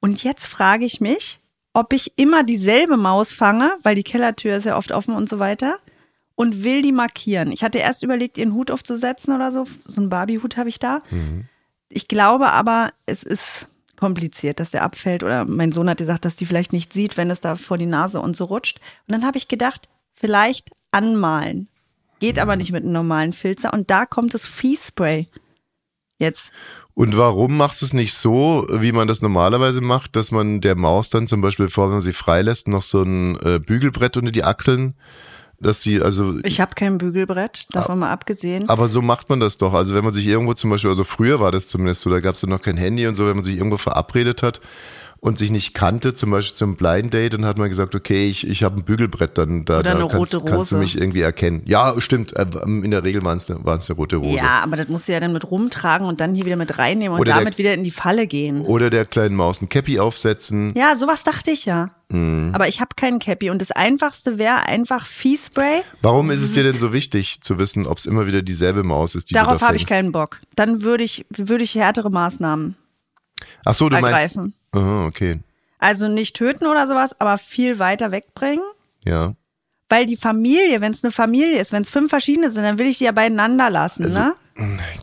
Und 0.00 0.22
jetzt 0.22 0.46
frage 0.46 0.84
ich 0.84 1.00
mich, 1.00 1.40
ob 1.72 1.92
ich 1.92 2.12
immer 2.16 2.42
dieselbe 2.42 2.96
Maus 2.96 3.32
fange, 3.32 3.72
weil 3.82 3.94
die 3.94 4.02
Kellertür 4.02 4.56
ist 4.56 4.66
ja 4.66 4.76
oft 4.76 4.92
offen 4.92 5.14
und 5.14 5.28
so 5.28 5.38
weiter. 5.38 5.78
Und 6.38 6.62
will 6.62 6.82
die 6.82 6.92
markieren. 6.92 7.50
Ich 7.50 7.64
hatte 7.64 7.78
erst 7.78 8.04
überlegt, 8.04 8.38
ihren 8.38 8.54
Hut 8.54 8.70
aufzusetzen 8.70 9.34
oder 9.34 9.50
so. 9.50 9.64
So 9.86 10.00
einen 10.00 10.08
Barbie-Hut 10.08 10.56
habe 10.56 10.68
ich 10.68 10.78
da. 10.78 11.02
Ich 11.88 12.06
glaube 12.06 12.52
aber, 12.52 12.92
es 13.06 13.24
ist 13.24 13.66
kompliziert, 13.96 14.60
dass 14.60 14.70
der 14.70 14.84
abfällt. 14.84 15.24
Oder 15.24 15.46
mein 15.46 15.72
Sohn 15.72 15.90
hat 15.90 15.98
gesagt, 15.98 16.24
dass 16.24 16.36
die 16.36 16.46
vielleicht 16.46 16.72
nicht 16.72 16.92
sieht, 16.92 17.16
wenn 17.16 17.28
es 17.28 17.40
da 17.40 17.56
vor 17.56 17.76
die 17.76 17.86
Nase 17.86 18.20
und 18.20 18.36
so 18.36 18.44
rutscht. 18.44 18.78
Und 19.08 19.14
dann 19.14 19.26
habe 19.26 19.36
ich 19.36 19.48
gedacht, 19.48 19.88
vielleicht 20.12 20.70
anmalen. 20.92 21.66
Geht 22.20 22.38
aber 22.38 22.54
nicht 22.54 22.70
mit 22.70 22.84
einem 22.84 22.92
normalen 22.92 23.32
Filzer. 23.32 23.72
Und 23.72 23.90
da 23.90 24.06
kommt 24.06 24.32
das 24.32 24.46
Fee-Spray. 24.46 25.26
Jetzt. 26.20 26.52
Und 26.94 27.16
warum 27.16 27.56
machst 27.56 27.82
du 27.82 27.86
es 27.86 27.92
nicht 27.92 28.14
so, 28.14 28.64
wie 28.70 28.92
man 28.92 29.08
das 29.08 29.22
normalerweise 29.22 29.80
macht, 29.80 30.14
dass 30.14 30.30
man 30.30 30.60
der 30.60 30.76
Maus 30.76 31.10
dann 31.10 31.26
zum 31.26 31.40
Beispiel, 31.40 31.66
bevor 31.66 31.88
man 31.88 32.00
sie 32.00 32.12
freilässt, 32.12 32.68
noch 32.68 32.82
so 32.82 33.02
ein 33.02 33.34
äh, 33.40 33.58
Bügelbrett 33.58 34.16
unter 34.16 34.30
die 34.30 34.44
Achseln, 34.44 34.94
dass 35.60 35.82
sie, 35.82 36.00
also 36.00 36.38
Ich 36.44 36.60
habe 36.60 36.74
kein 36.74 36.98
Bügelbrett, 36.98 37.66
davon 37.70 37.98
mal 37.98 38.10
abgesehen. 38.10 38.68
Aber 38.68 38.88
so 38.88 39.02
macht 39.02 39.28
man 39.28 39.40
das 39.40 39.58
doch. 39.58 39.72
Also 39.74 39.94
wenn 39.94 40.04
man 40.04 40.12
sich 40.12 40.26
irgendwo 40.26 40.54
zum 40.54 40.70
Beispiel, 40.70 40.90
also 40.90 41.04
früher 41.04 41.40
war 41.40 41.50
das 41.50 41.66
zumindest 41.66 42.02
so, 42.02 42.10
da 42.10 42.20
gab 42.20 42.34
es 42.34 42.46
noch 42.46 42.62
kein 42.62 42.76
Handy 42.76 43.06
und 43.06 43.16
so, 43.16 43.26
wenn 43.26 43.34
man 43.34 43.44
sich 43.44 43.56
irgendwo 43.56 43.76
verabredet 43.76 44.42
hat 44.42 44.60
und 45.20 45.36
sich 45.36 45.50
nicht 45.50 45.74
kannte, 45.74 46.14
zum 46.14 46.30
Beispiel 46.30 46.54
zum 46.56 46.76
Blind 46.76 47.12
Date, 47.12 47.32
dann 47.34 47.44
hat 47.44 47.58
man 47.58 47.68
gesagt, 47.68 47.94
okay, 47.96 48.26
ich, 48.28 48.46
ich 48.46 48.62
habe 48.62 48.76
ein 48.76 48.84
Bügelbrett, 48.84 49.36
dann 49.36 49.64
da, 49.64 49.82
da 49.82 50.06
kannst, 50.06 50.36
kannst 50.46 50.70
du 50.72 50.76
mich 50.76 50.96
irgendwie 50.96 51.22
erkennen. 51.22 51.62
Ja, 51.66 52.00
stimmt. 52.00 52.36
äh, 52.36 52.46
In 52.64 52.90
der 52.92 53.02
Regel 53.02 53.24
waren 53.24 53.36
es 53.38 53.50
eine, 53.50 53.58
eine 53.58 53.92
rote 53.96 54.16
Rose. 54.16 54.36
Ja, 54.36 54.60
aber 54.62 54.76
das 54.76 54.88
musst 54.88 55.08
du 55.08 55.12
ja 55.12 55.18
dann 55.20 55.32
mit 55.32 55.50
rumtragen 55.50 56.06
und 56.06 56.20
dann 56.20 56.34
hier 56.34 56.44
wieder 56.46 56.54
mit 56.56 56.78
reinnehmen 56.78 57.14
und 57.14 57.20
Oder 57.20 57.32
der- 57.32 57.40
damit 57.40 57.58
wieder 57.58 57.74
in 57.74 57.82
die 57.82 57.90
Falle 57.90 58.26
gehen. 58.28 58.60
Oder 58.62 58.90
der 58.90 59.06
kleinen 59.06 59.34
Maus 59.34 59.60
ein 59.60 59.68
Cappy 59.68 59.98
aufsetzen. 59.98 60.72
Ja, 60.76 60.94
sowas 60.96 61.24
dachte 61.24 61.50
ich 61.50 61.64
ja. 61.64 61.90
Mhm. 62.10 62.52
Aber 62.54 62.68
ich 62.68 62.80
habe 62.80 62.90
keinen 62.96 63.18
Cappy 63.18 63.50
und 63.50 63.60
das 63.60 63.70
Einfachste 63.72 64.38
wäre 64.38 64.60
einfach 64.66 65.04
Fee-Spray. 65.04 65.82
Warum 66.00 66.30
ist 66.30 66.42
es 66.42 66.52
dir 66.52 66.62
denn 66.62 66.72
so 66.74 66.92
wichtig 66.92 67.40
zu 67.42 67.58
wissen, 67.58 67.86
ob 67.86 67.98
es 67.98 68.06
immer 68.06 68.26
wieder 68.26 68.40
dieselbe 68.42 68.82
Maus 68.84 69.14
ist, 69.14 69.30
die 69.30 69.34
Darauf 69.34 69.60
habe 69.62 69.76
ich 69.76 69.84
keinen 69.84 70.12
Bock. 70.12 70.40
Dann 70.56 70.82
würde 70.82 71.02
ich, 71.04 71.26
würde 71.28 71.64
ich 71.64 71.74
härtere 71.74 72.08
Maßnahmen 72.10 72.76
Ach 73.64 73.74
so, 73.74 73.88
du 73.88 73.96
ergreifen. 73.96 74.42
meinst. 74.42 74.57
Aha, 74.72 75.06
okay. 75.06 75.40
Also 75.78 76.08
nicht 76.08 76.36
töten 76.36 76.66
oder 76.66 76.86
sowas, 76.86 77.18
aber 77.20 77.38
viel 77.38 77.78
weiter 77.78 78.10
wegbringen. 78.10 78.64
Ja. 79.04 79.34
Weil 79.88 80.06
die 80.06 80.16
Familie, 80.16 80.80
wenn 80.80 80.92
es 80.92 81.02
eine 81.02 81.12
Familie 81.12 81.58
ist, 81.60 81.72
wenn 81.72 81.82
es 81.82 81.88
fünf 81.88 82.10
verschiedene 82.10 82.50
sind, 82.50 82.64
dann 82.64 82.78
will 82.78 82.86
ich 82.86 82.98
die 82.98 83.04
ja 83.04 83.12
beieinander 83.12 83.70
lassen, 83.70 84.04
Also, 84.04 84.18
ne? 84.18 84.34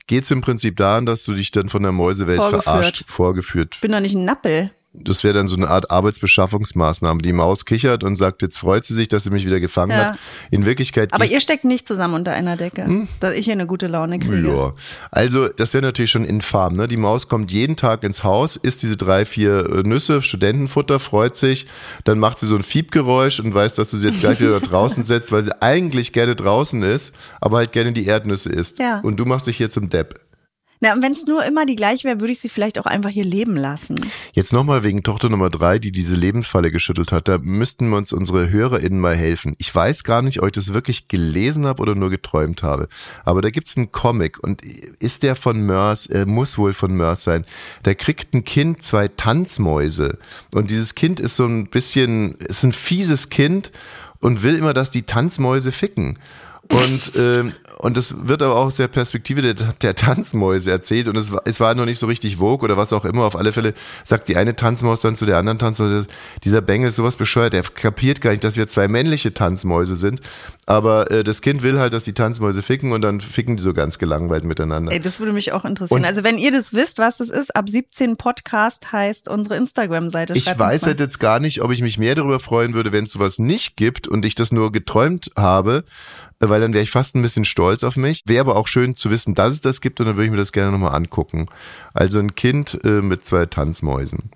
Geht 0.06 0.26
es 0.26 0.32
im 0.32 0.42
Prinzip 0.42 0.76
daran, 0.76 1.06
dass 1.06 1.24
du 1.24 1.34
dich 1.34 1.50
dann 1.50 1.70
von 1.70 1.82
der 1.82 1.94
Mäusewelt 1.94 2.38
Vorgeführt. 2.40 2.64
verarscht, 2.64 3.04
vorgeführt 3.08 3.76
Ich 3.76 3.82
bin 3.82 3.94
doch 3.94 4.02
nicht 4.02 4.16
ein 4.16 4.26
Nappel. 4.26 4.72
Das 5.04 5.24
wäre 5.24 5.34
dann 5.34 5.48
so 5.48 5.56
eine 5.56 5.70
Art 5.70 5.92
Arbeitsbeschaffungsmaßnahme. 5.92 7.22
Die 7.22 7.34
Maus 7.34 7.66
kichert 7.66 8.04
und 8.04 8.16
sagt, 8.16 8.42
jetzt 8.42 8.58
freut 8.58 8.86
sie 8.86 8.94
sich, 8.94 9.08
dass 9.08 9.24
sie 9.24 9.30
mich 9.30 9.46
wieder 9.46 9.60
gefangen 9.60 9.92
Ja. 9.92 10.12
hat. 10.14 10.20
In 10.52 10.66
Wirklichkeit 10.66 11.14
Aber 11.14 11.26
ihr 11.26 11.40
steckt 11.42 11.66
nicht 11.66 11.88
zusammen 11.88 12.16
unter 12.16 12.32
einer 12.34 12.58
Decke, 12.58 13.08
dass 13.20 13.34
ich 13.34 13.46
hier 13.46 13.54
eine 13.54 13.68
gute 13.68 13.88
Laune 13.88 14.20
kriege. 14.20 14.48
ja. 14.50 14.74
Also, 15.12 15.48
das 15.48 15.74
wäre 15.74 15.84
natürlich 15.84 16.12
schon 16.12 16.26
infam. 16.26 16.76
Ne? 16.76 16.88
Die 16.88 16.98
Maus 16.98 17.28
kommt 17.28 17.52
jeden 17.52 17.76
Tag 17.76 18.04
ins 18.04 18.24
Haus, 18.24 18.56
isst 18.56 18.84
diese 18.84 18.98
drei, 18.98 19.26
vier 19.26 19.66
äh, 19.70 19.84
Nüsse, 19.84 20.22
Studentenfutter, 20.22 21.00
freut 21.00 21.36
sich, 21.36 21.68
dann 22.04 22.20
macht 22.20 22.38
sie 22.38 22.48
so 22.48 22.56
ein 22.56 22.64
Fiebgeräusch 22.64 23.40
und 23.40 23.54
weiß, 23.54 23.76
dass 23.76 23.92
du 23.92 23.98
sie 23.98 24.08
jetzt 24.08 24.20
gleich 24.20 24.40
wieder 24.40 24.60
da 24.60 24.66
draußen 24.66 25.04
setzt, 25.06 25.32
weil 25.32 25.42
sie 25.42 25.62
eigentlich 25.62 26.14
gerne 26.14 26.36
draußen 26.36 26.84
ist, 26.84 27.14
aber 27.42 27.58
halt 27.58 27.72
gerne 27.72 27.94
die 27.94 28.06
Erdnüsse 28.06 28.50
isst. 28.50 28.80
Ja. 28.80 29.00
Und 29.02 29.18
du 29.18 29.26
machst 29.26 29.48
dich 29.48 29.60
jetzt 29.60 29.78
im 29.78 29.90
Depp. 29.90 30.20
Na, 30.86 30.94
und 30.94 31.02
wenn 31.02 31.14
es 31.14 31.26
nur 31.26 31.44
immer 31.44 31.66
die 31.66 31.76
gleiche 31.76 32.04
wäre, 32.08 32.20
würde 32.20 32.34
ich 32.34 32.40
sie 32.40 32.48
vielleicht 32.48 32.78
auch 32.78 32.86
einfach 32.86 33.10
hier 33.10 33.26
leben 33.26 33.58
lassen. 33.58 33.96
Jetzt 34.34 34.54
nochmal 34.54 34.84
wegen 34.84 35.02
Tochter 35.02 35.30
Nummer 35.30 35.50
drei, 35.50 35.80
die 35.80 35.92
diese 35.92 36.16
Lebensfalle 36.16 36.70
geschüttelt 36.70 37.12
hat. 37.12 37.28
Da 37.28 37.40
müssten 37.40 37.90
wir 37.90 37.98
uns 37.98 38.14
unsere 38.14 38.52
HörerInnen 38.52 39.00
mal 39.00 39.16
helfen. 39.16 39.56
Ich 39.58 39.74
weiß 39.74 40.04
gar 40.04 40.22
nicht, 40.22 40.42
ob 40.42 40.46
ich 40.46 40.52
das 40.52 40.76
wirklich 40.76 41.08
gelesen 41.08 41.66
habe 41.66 41.82
oder 41.82 41.96
nur 41.96 42.12
geträumt 42.12 42.62
habe. 42.62 42.88
Aber 43.24 43.42
da 43.42 43.50
gibt's 43.50 43.76
einen 43.78 43.92
Comic 43.92 44.38
und 44.44 44.62
ist 45.00 45.24
der 45.24 45.36
von 45.36 45.60
Mörs, 45.60 46.06
er 46.06 46.28
muss 46.28 46.60
wohl 46.60 46.74
von 46.74 46.96
Mörs 46.96 47.24
sein. 47.24 47.46
Da 47.82 47.96
kriegt 47.96 48.36
ein 48.36 48.44
Kind 48.44 48.84
zwei 48.84 49.08
Tanzmäuse 49.08 50.20
und 50.54 50.70
dieses 50.70 50.94
Kind 50.94 51.20
ist 51.20 51.36
so 51.36 51.48
ein 51.48 51.66
bisschen, 51.66 52.36
ist 52.36 52.62
ein 52.62 52.74
fieses 52.74 53.30
Kind 53.30 53.72
und 54.20 54.44
will 54.44 54.54
immer, 54.54 54.76
dass 54.76 54.92
die 54.92 55.04
Tanzmäuse 55.04 55.72
ficken. 55.72 56.20
Und, 56.70 57.12
ähm, 57.18 57.54
und 57.80 57.98
das 57.98 58.28
wird 58.28 58.42
aber 58.42 58.56
auch 58.56 58.66
aus 58.66 58.78
der 58.78 58.88
Perspektive 58.88 59.42
der, 59.42 59.54
der 59.54 59.96
Tanzmäuse 59.96 60.72
erzählt 60.72 61.08
und 61.08 61.16
es 61.18 61.32
war, 61.32 61.42
es 61.46 61.60
war 61.60 61.76
noch 61.76 61.86
nicht 61.86 62.00
so 62.00 62.08
richtig 62.08 62.38
Vogue 62.38 62.64
oder 62.66 62.78
was 62.78 62.94
auch 62.94 63.06
immer. 63.06 63.24
Auf 63.26 63.36
alle 63.36 63.54
Fälle 63.54 63.74
sagt 64.04 64.28
die 64.28 64.38
eine 64.38 64.56
Tanzmaus 64.56 65.02
dann 65.02 65.16
zu 65.16 65.26
der 65.26 65.38
anderen 65.38 65.60
Tanzmaus, 65.60 66.06
dieser 66.44 66.62
Bengel 66.62 66.90
ist 66.90 66.96
sowas 66.96 67.16
bescheuert, 67.16 67.54
der 67.54 67.64
kapiert 67.64 68.22
gar 68.22 68.32
nicht, 68.32 68.44
dass 68.44 68.58
wir 68.58 68.68
zwei 68.68 68.88
männliche 68.88 69.34
Tanzmäuse 69.34 69.96
sind. 69.96 70.22
Aber 70.68 71.12
äh, 71.12 71.24
das 71.24 71.42
Kind 71.42 71.62
will 71.64 71.80
halt, 71.80 71.94
dass 71.94 72.04
die 72.06 72.14
Tanzmäuse 72.14 72.64
ficken 72.64 72.92
und 72.92 73.02
dann 73.02 73.22
ficken 73.22 73.56
die 73.58 73.64
so 73.64 73.74
ganz 73.74 74.00
gelangweilt 74.00 74.44
miteinander. 74.46 74.92
Ey, 74.92 75.00
das 75.00 75.20
würde 75.20 75.32
mich 75.34 75.52
auch 75.52 75.64
interessieren. 75.66 76.00
Und- 76.00 76.06
also 76.06 76.24
wenn 76.24 76.38
ihr 76.38 76.52
das 76.52 76.74
wisst, 76.74 76.98
was 76.98 77.18
das 77.18 77.30
ist, 77.30 77.56
ab 77.56 77.70
17 77.70 78.18
Podcast 78.18 78.92
heißt 78.92 79.28
unsere 79.28 79.58
Instagram-Seite. 79.58 80.34
Ich 80.34 80.48
weiß 80.58 80.86
halt 80.88 81.00
jetzt 81.00 81.20
gar 81.20 81.40
nicht, 81.40 81.62
ob 81.62 81.72
ich 81.72 81.82
mich 81.82 81.98
mehr 81.98 82.16
darüber 82.16 82.40
freuen 82.40 82.74
würde, 82.74 82.92
wenn 82.92 83.04
es 83.06 83.12
sowas 83.12 83.38
nicht 83.40 83.78
gibt 83.78 84.08
und 84.08 84.26
ich 84.26 84.34
das 84.36 84.52
nur 84.52 84.72
geträumt 84.72 85.30
habe, 85.38 85.84
weil 86.40 86.60
dann 86.62 86.74
wäre 86.74 86.84
ich 86.84 86.92
fast 86.92 87.16
ein 87.16 87.22
bisschen 87.22 87.46
stolz 87.46 87.65
auf 87.84 87.96
mich. 87.96 88.22
Wäre 88.26 88.42
aber 88.42 88.56
auch 88.56 88.68
schön 88.68 88.96
zu 88.96 89.10
wissen, 89.10 89.36
dass 89.36 89.54
es 89.54 89.62
das 89.62 89.82
gibt 89.82 90.00
und 90.00 90.06
dann 90.08 90.16
würde 90.16 90.26
ich 90.26 90.32
mir 90.32 90.38
das 90.38 90.52
gerne 90.52 90.72
nochmal 90.72 90.96
angucken. 90.96 91.48
Also 91.94 92.20
ein 92.20 92.36
Kind 92.36 92.80
äh, 92.84 93.02
mit 93.02 93.26
zwei 93.26 93.46
Tanzmäusen. 93.46 94.32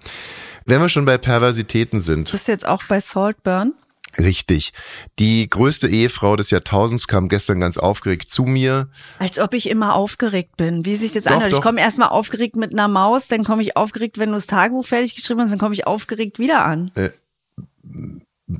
Wenn 0.65 0.81
wir 0.81 0.89
schon 0.89 1.05
bei 1.05 1.17
Perversitäten 1.17 1.99
sind, 1.99 2.31
Bist 2.31 2.47
du 2.47 2.51
jetzt 2.51 2.67
auch 2.67 2.83
bei 2.83 2.99
Saltburn? 2.99 3.73
richtig. 4.17 4.73
Die 5.19 5.49
größte 5.49 5.87
Ehefrau 5.87 6.35
des 6.35 6.51
Jahrtausends 6.51 7.07
kam 7.07 7.29
gestern 7.29 7.59
ganz 7.59 7.77
aufgeregt 7.77 8.29
zu 8.29 8.43
mir. 8.43 8.89
Als 9.19 9.39
ob 9.39 9.53
ich 9.53 9.69
immer 9.69 9.95
aufgeregt 9.95 10.57
bin. 10.57 10.85
Wie 10.85 10.95
sich 10.95 11.11
das 11.11 11.25
Doch, 11.25 11.31
anhört. 11.31 11.51
Ich 11.51 11.57
doch. 11.57 11.63
komme 11.63 11.81
erstmal 11.81 12.09
aufgeregt 12.09 12.55
mit 12.55 12.73
einer 12.73 12.87
Maus, 12.87 13.27
dann 13.27 13.43
komme 13.43 13.61
ich 13.61 13.77
aufgeregt, 13.77 14.17
wenn 14.17 14.29
du 14.29 14.35
das 14.35 14.47
Tagebuch 14.47 14.85
fertig 14.85 15.15
geschrieben 15.15 15.41
hast, 15.41 15.51
dann 15.51 15.59
komme 15.59 15.75
ich 15.75 15.87
aufgeregt 15.87 16.39
wieder 16.39 16.65
an. 16.65 16.91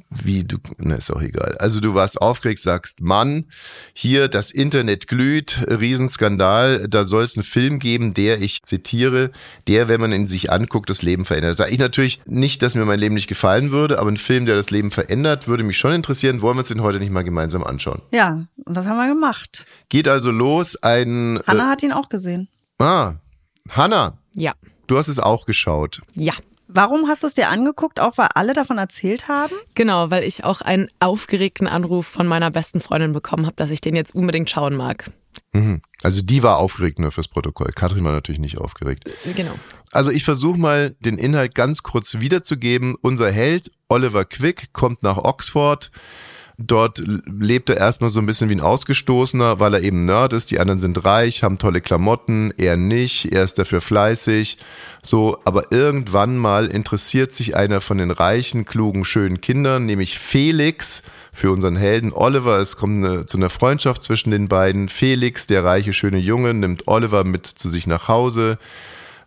Wie 0.09 0.43
du, 0.43 0.57
na 0.77 0.95
ist 0.95 1.11
auch 1.11 1.21
egal. 1.21 1.57
Also 1.59 1.79
du 1.79 1.93
warst 1.95 2.21
aufgeregt, 2.21 2.59
sagst, 2.59 3.01
Mann, 3.01 3.45
hier 3.93 4.27
das 4.27 4.51
Internet 4.51 5.07
glüht, 5.07 5.63
Riesenskandal, 5.67 6.87
da 6.87 7.03
soll 7.05 7.23
es 7.23 7.35
einen 7.35 7.43
Film 7.43 7.79
geben, 7.79 8.13
der, 8.13 8.41
ich 8.41 8.63
zitiere, 8.63 9.31
der, 9.67 9.87
wenn 9.87 9.99
man 9.99 10.11
ihn 10.11 10.25
sich 10.25 10.51
anguckt, 10.51 10.89
das 10.89 11.01
Leben 11.01 11.25
verändert. 11.25 11.57
Sag 11.57 11.71
ich 11.71 11.79
natürlich 11.79 12.21
nicht, 12.25 12.61
dass 12.61 12.75
mir 12.75 12.85
mein 12.85 12.99
Leben 12.99 13.15
nicht 13.15 13.27
gefallen 13.27 13.71
würde, 13.71 13.99
aber 13.99 14.09
ein 14.11 14.17
Film, 14.17 14.45
der 14.45 14.55
das 14.55 14.69
Leben 14.71 14.91
verändert, 14.91 15.47
würde 15.47 15.63
mich 15.63 15.77
schon 15.77 15.93
interessieren. 15.93 16.41
Wollen 16.41 16.55
wir 16.55 16.59
uns 16.59 16.67
den 16.69 16.81
heute 16.81 16.99
nicht 16.99 17.11
mal 17.11 17.23
gemeinsam 17.23 17.63
anschauen? 17.63 18.01
Ja, 18.11 18.45
und 18.65 18.77
das 18.77 18.85
haben 18.85 18.97
wir 18.97 19.07
gemacht. 19.07 19.65
Geht 19.89 20.07
also 20.07 20.31
los, 20.31 20.75
ein, 20.77 21.39
Hanna 21.47 21.67
hat 21.67 21.83
ihn 21.83 21.91
auch 21.91 22.09
gesehen. 22.09 22.47
äh, 22.79 22.83
ah, 22.83 23.15
Hanna, 23.69 24.19
Ja. 24.35 24.53
du 24.87 24.97
hast 24.97 25.07
es 25.07 25.19
auch 25.19 25.45
geschaut. 25.45 26.01
Ja. 26.13 26.33
Warum 26.71 27.07
hast 27.07 27.23
du 27.23 27.27
es 27.27 27.33
dir 27.33 27.49
angeguckt? 27.49 27.99
Auch 27.99 28.19
weil 28.19 28.29
alle 28.35 28.53
davon 28.53 28.77
erzählt 28.77 29.27
haben? 29.27 29.55
Genau, 29.73 30.11
weil 30.11 30.23
ich 30.23 30.43
auch 30.43 30.61
einen 30.61 30.87
aufgeregten 30.99 31.67
Anruf 31.67 32.05
von 32.05 32.27
meiner 32.27 32.51
besten 32.51 32.79
Freundin 32.79 33.11
bekommen 33.11 33.47
habe, 33.47 33.55
dass 33.55 33.71
ich 33.71 33.81
den 33.81 33.95
jetzt 33.95 34.13
unbedingt 34.13 34.51
schauen 34.51 34.75
mag. 34.75 35.05
Mhm. 35.51 35.81
Also 36.03 36.21
die 36.21 36.43
war 36.43 36.57
aufgeregt 36.57 36.99
nur 36.99 37.11
fürs 37.11 37.27
Protokoll. 37.27 37.71
Katrin 37.73 38.03
war 38.03 38.11
natürlich 38.11 38.39
nicht 38.39 38.59
aufgeregt. 38.59 39.09
Genau. 39.35 39.55
Also 39.91 40.11
ich 40.11 40.23
versuche 40.23 40.59
mal 40.59 40.95
den 40.99 41.17
Inhalt 41.17 41.55
ganz 41.55 41.81
kurz 41.81 42.19
wiederzugeben. 42.19 42.95
Unser 43.01 43.31
Held 43.31 43.71
Oliver 43.87 44.25
Quick 44.25 44.71
kommt 44.71 45.01
nach 45.01 45.17
Oxford. 45.17 45.89
Dort 46.61 47.01
lebt 47.05 47.69
er 47.69 47.77
erstmal 47.77 48.09
so 48.09 48.19
ein 48.19 48.25
bisschen 48.25 48.49
wie 48.49 48.55
ein 48.55 48.59
Ausgestoßener, 48.59 49.61
weil 49.61 49.75
er 49.75 49.81
eben 49.81 50.03
Nerd 50.05 50.33
ist. 50.33 50.51
Die 50.51 50.59
anderen 50.59 50.79
sind 50.79 51.05
reich, 51.05 51.41
haben 51.41 51.57
tolle 51.57 51.79
Klamotten, 51.79 52.53
er 52.57 52.75
nicht, 52.75 53.31
er 53.31 53.45
ist 53.45 53.57
dafür 53.57 53.79
fleißig. 53.79 54.57
So, 55.01 55.37
aber 55.45 55.71
irgendwann 55.71 56.37
mal 56.37 56.67
interessiert 56.67 57.31
sich 57.31 57.55
einer 57.55 57.79
von 57.79 57.97
den 57.97 58.11
reichen, 58.11 58.65
klugen, 58.65 59.05
schönen 59.05 59.39
Kindern, 59.39 59.85
nämlich 59.85 60.19
Felix, 60.19 61.01
für 61.31 61.51
unseren 61.51 61.77
Helden 61.77 62.11
Oliver. 62.11 62.57
Es 62.57 62.75
kommt 62.75 63.05
eine, 63.05 63.25
zu 63.25 63.37
einer 63.37 63.49
Freundschaft 63.49 64.03
zwischen 64.03 64.31
den 64.31 64.49
beiden. 64.49 64.89
Felix, 64.89 65.47
der 65.47 65.63
reiche, 65.63 65.93
schöne 65.93 66.17
Junge, 66.17 66.53
nimmt 66.53 66.89
Oliver 66.89 67.23
mit 67.23 67.47
zu 67.47 67.69
sich 67.69 67.87
nach 67.87 68.09
Hause 68.09 68.57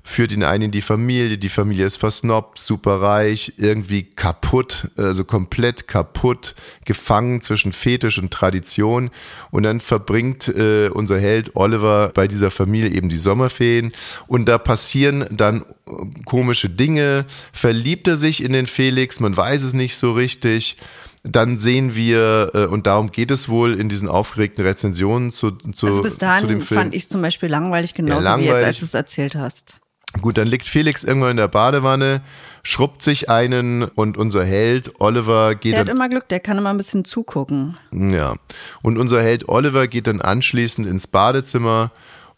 führt 0.05 0.33
ihn 0.33 0.43
ein 0.43 0.63
in 0.63 0.71
die 0.71 0.83
Familie, 0.83 1.39
die 1.39 1.49
Familie 1.49 1.87
ist 1.87 1.97
versnobbt, 1.97 2.59
super 2.59 3.01
reich, 3.01 3.55
irgendwie 3.57 4.03
kaputt, 4.03 4.91
also 4.97 5.25
komplett 5.25 5.87
kaputt, 5.87 6.55
gefangen 6.85 7.41
zwischen 7.41 7.73
Fetisch 7.73 8.19
und 8.19 8.33
Tradition 8.33 9.11
und 9.51 9.63
dann 9.63 9.81
verbringt 9.81 10.49
äh, 10.49 10.89
unser 10.89 11.21
Held 11.21 11.55
Oliver 11.55 12.11
bei 12.15 12.27
dieser 12.27 12.51
Familie 12.51 12.91
eben 12.91 13.09
die 13.09 13.19
Sommerferien 13.19 13.93
und 14.27 14.47
da 14.47 14.59
passieren 14.59 15.25
dann 15.31 15.63
äh, 15.87 15.93
komische 16.25 16.69
Dinge, 16.69 17.25
verliebt 17.53 18.09
er 18.09 18.17
sich 18.17 18.43
in 18.43 18.53
den 18.53 18.67
Felix, 18.67 19.21
man 19.21 19.37
weiß 19.37 19.63
es 19.63 19.73
nicht 19.73 19.97
so 19.97 20.13
richtig, 20.13 20.77
dann 21.25 21.57
sehen 21.57 21.95
wir, 21.95 22.51
äh, 22.55 22.67
und 22.67 22.89
darum 22.89 23.13
geht 23.13 23.31
es 23.31 23.49
wohl 23.49 23.79
in 23.79 23.89
diesen 23.89 24.09
aufgeregten 24.09 24.65
Rezensionen 24.65 25.31
zu, 25.31 25.53
zu, 25.53 25.87
Also 25.87 26.03
bis 26.03 26.15
zu 26.15 26.19
dahin 26.19 26.49
dem 26.49 26.61
Film. 26.61 26.81
fand 26.81 26.95
ich 26.95 27.09
zum 27.09 27.23
Beispiel 27.23 27.49
langweilig, 27.49 27.95
genauso 27.95 28.21
wie 28.21 28.25
langweilig. 28.25 28.51
jetzt, 28.51 28.65
als 28.65 28.79
du 28.81 28.85
es 28.87 28.95
erzählt 28.95 29.35
hast. 29.37 29.82
Gut, 30.21 30.37
dann 30.37 30.47
liegt 30.47 30.69
Felix 30.69 31.05
irgendwann 31.05 31.33
in 31.33 31.37
der 31.39 31.49
Badewanne, 31.49 32.21
schrubbt 32.63 33.03
sich 33.03 33.31
einen 33.31 33.85
und 33.85 34.17
unser 34.17 34.45
Held 34.45 35.01
Oliver 35.01 35.55
geht 35.55 35.73
Der 35.73 35.81
hat 35.81 35.89
immer 35.89 36.09
Glück, 36.09 36.29
der 36.29 36.41
kann 36.41 36.59
immer 36.59 36.71
ein 36.71 36.77
bisschen 36.77 37.05
zugucken. 37.05 37.79
ja, 37.93 38.35
und 38.83 38.99
unser 38.99 39.23
Held 39.23 39.49
Oliver 39.49 39.89
geht 39.89 40.07
dann 40.07 40.21
anschließend 40.21 40.87
ins 40.87 41.07
Badezimmer 41.07 41.93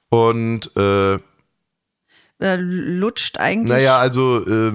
und 0.08 0.74
äh, 0.76 1.18
Äh, 2.40 2.56
lutscht 2.56 3.38
eigentlich. 3.38 3.70
naja, 3.70 3.98
also 3.98 4.44
äh, 4.44 4.72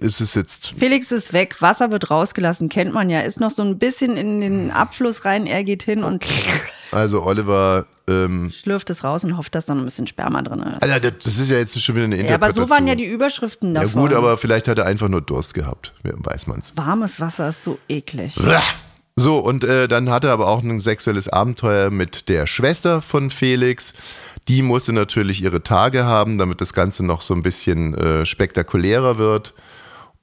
ist 0.00 0.20
es 0.20 0.34
jetzt 0.34 0.74
Felix 0.78 1.10
ist 1.10 1.32
weg, 1.32 1.60
Wasser 1.62 1.90
wird 1.90 2.10
rausgelassen, 2.10 2.68
kennt 2.68 2.92
man 2.92 3.08
ja. 3.08 3.20
Ist 3.20 3.40
noch 3.40 3.50
so 3.50 3.62
ein 3.62 3.78
bisschen 3.78 4.16
in 4.18 4.40
den 4.42 4.70
Abfluss 4.70 5.24
rein, 5.24 5.46
er 5.46 5.64
geht 5.64 5.82
hin 5.82 6.04
und 6.04 6.26
also 6.92 7.22
Oliver 7.24 7.86
ähm, 8.06 8.50
schlürft 8.50 8.90
es 8.90 9.02
raus 9.02 9.24
und 9.24 9.36
hofft, 9.38 9.54
dass 9.54 9.64
da 9.66 9.74
noch 9.74 9.82
ein 9.82 9.86
bisschen 9.86 10.06
Sperma 10.06 10.42
drin 10.42 10.60
ist. 10.60 10.82
Alter, 10.82 11.10
das 11.10 11.38
ist 11.38 11.50
ja 11.50 11.56
jetzt 11.56 11.80
schon 11.82 11.94
wieder 11.94 12.04
eine 12.04 12.16
Ja, 12.16 12.22
Interpretation. 12.22 12.62
aber 12.64 12.68
so 12.68 12.74
waren 12.74 12.86
ja 12.86 12.94
die 12.94 13.06
Überschriften 13.06 13.74
Ja 13.74 13.82
davon. 13.82 14.02
gut, 14.02 14.12
aber 14.12 14.36
vielleicht 14.36 14.68
hat 14.68 14.76
er 14.78 14.84
einfach 14.84 15.08
nur 15.08 15.22
Durst 15.22 15.54
gehabt, 15.54 15.94
weiß 16.04 16.46
man's. 16.48 16.74
Warmes 16.76 17.18
Wasser 17.18 17.48
ist 17.48 17.64
so 17.64 17.78
eklig. 17.88 18.34
So, 19.16 19.38
und 19.38 19.64
äh, 19.64 19.88
dann 19.88 20.10
hatte 20.10 20.28
er 20.28 20.32
aber 20.34 20.46
auch 20.46 20.62
ein 20.62 20.78
sexuelles 20.78 21.28
Abenteuer 21.28 21.90
mit 21.90 22.28
der 22.28 22.46
Schwester 22.46 23.02
von 23.02 23.30
Felix. 23.30 23.92
Die 24.48 24.62
musste 24.62 24.94
natürlich 24.94 25.42
ihre 25.42 25.62
Tage 25.62 26.06
haben, 26.06 26.38
damit 26.38 26.60
das 26.62 26.72
Ganze 26.72 27.04
noch 27.04 27.20
so 27.20 27.34
ein 27.34 27.42
bisschen 27.42 27.94
äh, 27.94 28.24
spektakulärer 28.24 29.18
wird. 29.18 29.54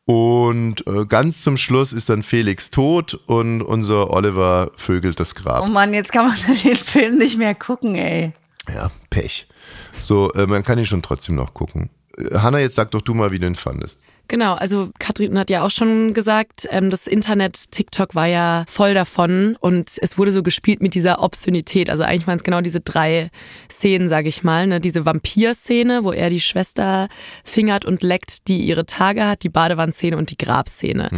Und 0.06 0.86
äh, 0.88 1.06
ganz 1.06 1.42
zum 1.42 1.58
Schluss 1.58 1.94
ist 1.94 2.10
dann 2.10 2.24
Felix 2.24 2.70
tot 2.70 3.16
und 3.26 3.62
unser 3.62 4.12
Oliver 4.12 4.72
vögelt 4.78 5.20
das 5.20 5.34
Grab. 5.36 5.64
Oh 5.64 5.70
Mann, 5.70 5.94
jetzt 5.94 6.12
kann 6.12 6.28
man 6.28 6.38
den 6.64 6.76
Film 6.76 7.18
nicht 7.18 7.38
mehr 7.38 7.56
gucken, 7.56 7.96
ey. 7.96 8.34
Ja, 8.74 8.90
Pech. 9.10 9.48
So, 9.94 10.32
äh, 10.34 10.48
man 10.48 10.64
kann 10.64 10.80
ihn 10.80 10.86
schon 10.86 11.02
trotzdem 11.02 11.36
noch 11.36 11.54
gucken. 11.54 11.90
Äh, 12.18 12.38
Hanna, 12.38 12.60
jetzt 12.60 12.76
sag 12.76 12.92
doch 12.92 13.02
du 13.02 13.14
mal, 13.14 13.32
wie 13.32 13.40
du 13.40 13.48
ihn 13.48 13.56
fandest. 13.56 14.02
Genau, 14.28 14.56
also 14.56 14.90
Katrin 14.98 15.38
hat 15.38 15.50
ja 15.50 15.64
auch 15.64 15.70
schon 15.70 16.14
gesagt, 16.14 16.68
ähm, 16.72 16.90
das 16.90 17.06
Internet, 17.06 17.72
TikTok 17.72 18.16
war 18.16 18.26
ja 18.26 18.66
voll 18.68 18.94
davon 18.94 19.56
und 19.60 19.92
es 20.02 20.18
wurde 20.18 20.32
so 20.32 20.42
gespielt 20.42 20.82
mit 20.82 20.96
dieser 20.96 21.22
Obszönität. 21.22 21.90
Also 21.90 22.04
eigentlich 22.04 22.26
waren 22.26 22.38
es 22.38 22.44
genau 22.44 22.62
diese 22.62 22.80
drei 22.80 23.30
Szenen, 23.70 24.10
sage 24.10 24.30
ich 24.30 24.44
mal. 24.44 24.66
Ne? 24.66 24.82
Diese 24.82 25.06
Vampir-Szene, 25.06 26.04
wo 26.04 26.12
er 26.12 26.30
die 26.30 26.42
Schwester 26.42 27.08
fingert 27.44 27.86
und 27.86 28.02
leckt, 28.02 28.48
die 28.48 28.66
ihre 28.66 28.86
Tage 28.86 29.28
hat, 29.28 29.44
die 29.44 29.50
Badewannenszene 29.50 30.18
und 30.18 30.32
die 30.32 30.38
Grabszene. 30.38 31.10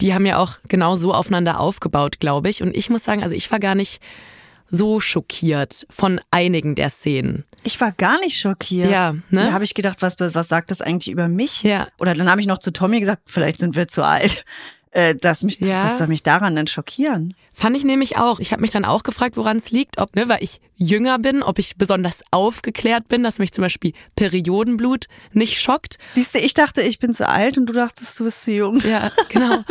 Die 0.00 0.14
haben 0.14 0.26
ja 0.26 0.38
auch 0.38 0.58
genau 0.68 0.96
so 0.96 1.14
aufeinander 1.14 1.60
aufgebaut, 1.60 2.20
glaube 2.20 2.50
ich. 2.50 2.62
Und 2.62 2.76
ich 2.76 2.90
muss 2.90 3.04
sagen, 3.04 3.22
also 3.22 3.34
ich 3.34 3.50
war 3.50 3.60
gar 3.60 3.74
nicht 3.74 4.02
so 4.68 5.00
schockiert 5.00 5.86
von 5.90 6.20
einigen 6.30 6.74
der 6.74 6.90
Szenen. 6.90 7.44
Ich 7.64 7.80
war 7.80 7.92
gar 7.92 8.18
nicht 8.20 8.38
schockiert. 8.38 8.90
Ja, 8.90 9.12
ne? 9.30 9.46
Da 9.46 9.52
habe 9.52 9.64
ich 9.64 9.74
gedacht, 9.74 10.02
was, 10.02 10.16
was 10.18 10.48
sagt 10.48 10.70
das 10.70 10.80
eigentlich 10.80 11.12
über 11.12 11.28
mich? 11.28 11.62
Ja. 11.62 11.88
Oder 11.98 12.14
dann 12.14 12.28
habe 12.28 12.40
ich 12.40 12.46
noch 12.46 12.58
zu 12.58 12.72
Tommy 12.72 13.00
gesagt, 13.00 13.22
vielleicht 13.26 13.58
sind 13.58 13.76
wir 13.76 13.88
zu 13.88 14.02
alt. 14.04 14.44
Äh, 14.94 15.14
dass 15.14 15.42
mich, 15.42 15.58
Ja. 15.58 15.86
Was 15.86 15.96
soll 15.96 16.06
mich 16.06 16.22
daran 16.22 16.54
denn 16.54 16.66
schockieren? 16.66 17.32
Fand 17.50 17.74
ich 17.74 17.82
nämlich 17.82 18.18
auch. 18.18 18.40
Ich 18.40 18.52
habe 18.52 18.60
mich 18.60 18.72
dann 18.72 18.84
auch 18.84 19.04
gefragt, 19.04 19.38
woran 19.38 19.56
es 19.56 19.70
liegt, 19.70 19.96
ob, 19.96 20.14
ne, 20.14 20.28
weil 20.28 20.42
ich 20.42 20.60
jünger 20.74 21.18
bin, 21.18 21.42
ob 21.42 21.58
ich 21.58 21.78
besonders 21.78 22.22
aufgeklärt 22.30 23.08
bin, 23.08 23.22
dass 23.22 23.38
mich 23.38 23.52
zum 23.52 23.62
Beispiel 23.62 23.94
Periodenblut 24.16 25.06
nicht 25.32 25.58
schockt. 25.62 25.96
Siehst 26.14 26.34
du, 26.34 26.40
ich 26.40 26.52
dachte, 26.52 26.82
ich 26.82 26.98
bin 26.98 27.14
zu 27.14 27.26
alt 27.26 27.56
und 27.56 27.64
du 27.64 27.72
dachtest, 27.72 28.20
du 28.20 28.24
bist 28.24 28.42
zu 28.42 28.52
jung. 28.52 28.80
Ja, 28.80 29.10
genau. 29.30 29.64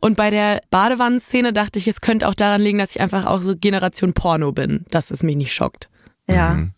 Und 0.00 0.16
bei 0.16 0.30
der 0.30 0.62
Badewannenszene 0.70 1.52
dachte 1.52 1.78
ich, 1.78 1.86
es 1.86 2.00
könnte 2.00 2.26
auch 2.26 2.34
daran 2.34 2.62
liegen, 2.62 2.78
dass 2.78 2.96
ich 2.96 3.02
einfach 3.02 3.26
auch 3.26 3.42
so 3.42 3.54
Generation 3.54 4.14
Porno 4.14 4.52
bin, 4.52 4.86
dass 4.88 5.10
es 5.10 5.22
mich 5.22 5.36
nicht 5.36 5.52
schockt. 5.52 5.90
Ja. 6.26 6.54
Mhm. 6.54 6.73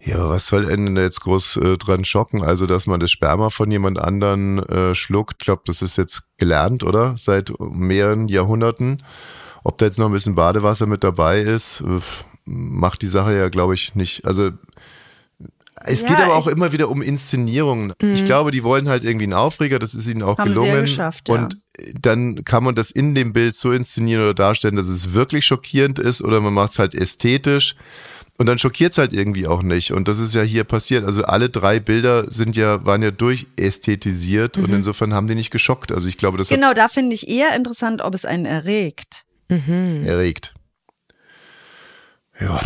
Ja, 0.00 0.16
aber 0.16 0.30
was 0.30 0.46
soll 0.46 0.64
da 0.66 1.02
jetzt 1.02 1.20
groß 1.22 1.56
äh, 1.56 1.76
dran 1.76 2.04
schocken? 2.04 2.42
Also, 2.42 2.66
dass 2.66 2.86
man 2.86 3.00
das 3.00 3.10
Sperma 3.10 3.50
von 3.50 3.70
jemand 3.70 3.98
anderen 3.98 4.58
äh, 4.68 4.94
schluckt, 4.94 5.36
ich 5.40 5.44
glaube, 5.46 5.62
das 5.66 5.82
ist 5.82 5.96
jetzt 5.98 6.22
gelernt, 6.36 6.84
oder? 6.84 7.16
Seit 7.18 7.52
mehreren 7.58 8.28
Jahrhunderten. 8.28 9.02
Ob 9.64 9.76
da 9.78 9.86
jetzt 9.86 9.98
noch 9.98 10.06
ein 10.06 10.12
bisschen 10.12 10.36
Badewasser 10.36 10.86
mit 10.86 11.02
dabei 11.02 11.40
ist, 11.40 11.82
macht 12.44 13.02
die 13.02 13.08
Sache 13.08 13.36
ja, 13.36 13.48
glaube 13.48 13.74
ich, 13.74 13.96
nicht. 13.96 14.24
Also, 14.24 14.50
es 15.84 16.02
Ja, 16.02 16.08
geht 16.08 16.20
aber 16.20 16.34
auch 16.34 16.46
immer 16.46 16.72
wieder 16.72 16.88
um 16.90 17.02
Inszenierungen. 17.02 17.92
Ich 18.00 18.24
glaube, 18.24 18.50
die 18.50 18.64
wollen 18.64 18.88
halt 18.88 19.04
irgendwie 19.04 19.24
einen 19.24 19.34
Aufreger, 19.34 19.78
das 19.78 19.94
ist 19.94 20.08
ihnen 20.08 20.22
auch 20.22 20.38
Mhm. 20.38 20.42
Haben 20.42 20.48
gelungen. 20.50 20.80
geschafft, 20.82 21.28
ja. 21.28 21.34
Und 21.34 21.58
dann 22.00 22.44
kann 22.44 22.64
man 22.64 22.74
das 22.74 22.90
in 22.90 23.14
dem 23.14 23.32
Bild 23.32 23.54
so 23.54 23.70
inszenieren 23.72 24.22
oder 24.22 24.34
darstellen, 24.34 24.76
dass 24.76 24.88
es 24.88 25.12
wirklich 25.12 25.44
schockierend 25.46 25.98
ist 25.98 26.22
oder 26.22 26.40
man 26.40 26.54
macht 26.54 26.72
es 26.72 26.78
halt 26.78 26.94
ästhetisch. 26.94 27.76
Und 28.38 28.46
dann 28.46 28.56
schockiert 28.56 28.92
es 28.92 28.98
halt 28.98 29.12
irgendwie 29.12 29.48
auch 29.48 29.64
nicht. 29.64 29.90
Und 29.90 30.06
das 30.06 30.20
ist 30.20 30.32
ja 30.32 30.42
hier 30.42 30.62
passiert. 30.62 31.04
Also 31.04 31.24
alle 31.24 31.50
drei 31.50 31.80
Bilder 31.80 32.30
sind 32.30 32.54
ja, 32.54 32.86
waren 32.86 33.02
ja 33.02 33.10
durchästhetisiert 33.10 34.58
und 34.58 34.72
insofern 34.72 35.12
haben 35.12 35.26
die 35.26 35.34
nicht 35.34 35.50
geschockt. 35.50 35.90
Also 35.90 36.06
ich 36.08 36.18
glaube, 36.18 36.38
das 36.38 36.48
Genau, 36.48 36.72
da 36.72 36.86
finde 36.86 37.14
ich 37.14 37.28
eher 37.28 37.56
interessant, 37.56 38.00
ob 38.00 38.14
es 38.14 38.24
einen 38.24 38.46
erregt. 38.46 39.24
hat 39.50 39.58
erregt. 40.06 40.54
Ja, 42.40 42.60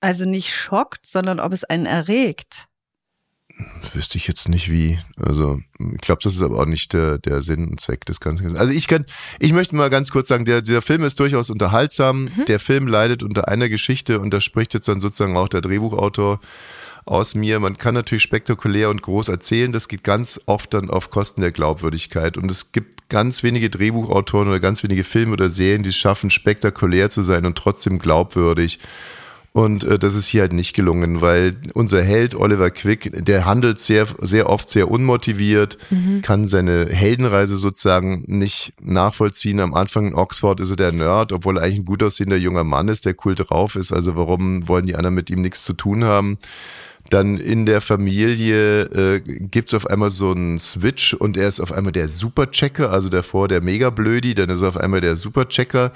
Also 0.00 0.26
nicht 0.26 0.54
schockt, 0.54 1.06
sondern 1.06 1.40
ob 1.40 1.52
es 1.52 1.64
einen 1.64 1.86
erregt. 1.86 2.68
Wüsste 3.92 4.18
ich 4.18 4.26
jetzt 4.26 4.48
nicht 4.48 4.70
wie. 4.70 4.98
Also 5.16 5.60
ich 5.78 6.00
glaube, 6.00 6.20
das 6.22 6.34
ist 6.34 6.42
aber 6.42 6.58
auch 6.58 6.66
nicht 6.66 6.92
der, 6.92 7.18
der 7.18 7.42
Sinn 7.42 7.68
und 7.68 7.80
Zweck 7.80 8.04
des 8.04 8.20
Ganzen. 8.20 8.56
Also 8.56 8.72
ich 8.72 8.88
kann, 8.88 9.04
ich 9.38 9.52
möchte 9.52 9.76
mal 9.76 9.90
ganz 9.90 10.10
kurz 10.10 10.28
sagen, 10.28 10.44
der, 10.44 10.62
dieser 10.62 10.82
Film 10.82 11.04
ist 11.04 11.20
durchaus 11.20 11.50
unterhaltsam. 11.50 12.28
Der 12.48 12.60
Film 12.60 12.88
leidet 12.88 13.22
unter 13.22 13.48
einer 13.48 13.68
Geschichte 13.68 14.20
und 14.20 14.32
da 14.32 14.40
spricht 14.40 14.74
jetzt 14.74 14.88
dann 14.88 15.00
sozusagen 15.00 15.36
auch 15.36 15.48
der 15.48 15.60
Drehbuchautor 15.60 16.40
aus 17.04 17.34
mir. 17.34 17.60
Man 17.60 17.78
kann 17.78 17.94
natürlich 17.94 18.22
spektakulär 18.22 18.90
und 18.90 19.02
groß 19.02 19.28
erzählen, 19.28 19.72
das 19.72 19.88
geht 19.88 20.04
ganz 20.04 20.40
oft 20.46 20.74
dann 20.74 20.90
auf 20.90 21.10
Kosten 21.10 21.42
der 21.42 21.52
Glaubwürdigkeit. 21.52 22.36
Und 22.36 22.50
es 22.50 22.72
gibt 22.72 23.08
ganz 23.08 23.42
wenige 23.42 23.70
Drehbuchautoren 23.70 24.48
oder 24.48 24.60
ganz 24.60 24.82
wenige 24.82 25.04
Filme 25.04 25.32
oder 25.34 25.50
Serien, 25.50 25.82
die 25.82 25.90
es 25.90 25.96
schaffen, 25.96 26.30
spektakulär 26.30 27.10
zu 27.10 27.22
sein 27.22 27.46
und 27.46 27.56
trotzdem 27.56 27.98
glaubwürdig. 27.98 28.80
Und 29.56 29.84
äh, 29.84 30.00
das 30.00 30.16
ist 30.16 30.26
hier 30.26 30.40
halt 30.40 30.52
nicht 30.52 30.74
gelungen, 30.74 31.20
weil 31.20 31.54
unser 31.74 32.02
Held 32.02 32.34
Oliver 32.34 32.70
Quick, 32.70 33.24
der 33.24 33.44
handelt 33.44 33.78
sehr, 33.78 34.08
sehr 34.20 34.50
oft 34.50 34.68
sehr 34.68 34.90
unmotiviert, 34.90 35.78
kann 36.22 36.48
seine 36.48 36.86
Heldenreise 36.86 37.56
sozusagen 37.56 38.24
nicht 38.26 38.72
nachvollziehen. 38.82 39.60
Am 39.60 39.72
Anfang 39.72 40.08
in 40.08 40.14
Oxford 40.16 40.58
ist 40.58 40.70
er 40.70 40.76
der 40.76 40.90
Nerd, 40.90 41.32
obwohl 41.32 41.56
er 41.56 41.62
eigentlich 41.62 41.78
ein 41.78 41.84
gut 41.84 42.02
aussehender 42.02 42.36
junger 42.36 42.64
Mann 42.64 42.88
ist, 42.88 43.06
der 43.06 43.14
cool 43.24 43.36
drauf 43.36 43.76
ist. 43.76 43.92
Also 43.92 44.16
warum 44.16 44.66
wollen 44.66 44.86
die 44.86 44.96
anderen 44.96 45.14
mit 45.14 45.30
ihm 45.30 45.40
nichts 45.40 45.62
zu 45.62 45.72
tun 45.72 46.02
haben? 46.02 46.36
Dann 47.10 47.38
in 47.38 47.64
der 47.64 47.80
Familie 47.80 48.82
äh, 48.86 49.20
gibt 49.20 49.68
es 49.68 49.74
auf 49.74 49.86
einmal 49.86 50.10
so 50.10 50.32
einen 50.32 50.58
Switch 50.58 51.14
und 51.14 51.36
er 51.36 51.46
ist 51.46 51.60
auf 51.60 51.70
einmal 51.70 51.92
der 51.92 52.08
Superchecker, 52.08 52.90
also 52.90 53.08
davor 53.08 53.46
der 53.46 53.60
Mega-Blödi, 53.60 54.34
dann 54.34 54.50
ist 54.50 54.62
er 54.62 54.68
auf 54.68 54.78
einmal 54.78 55.00
der 55.00 55.14
Superchecker, 55.14 55.92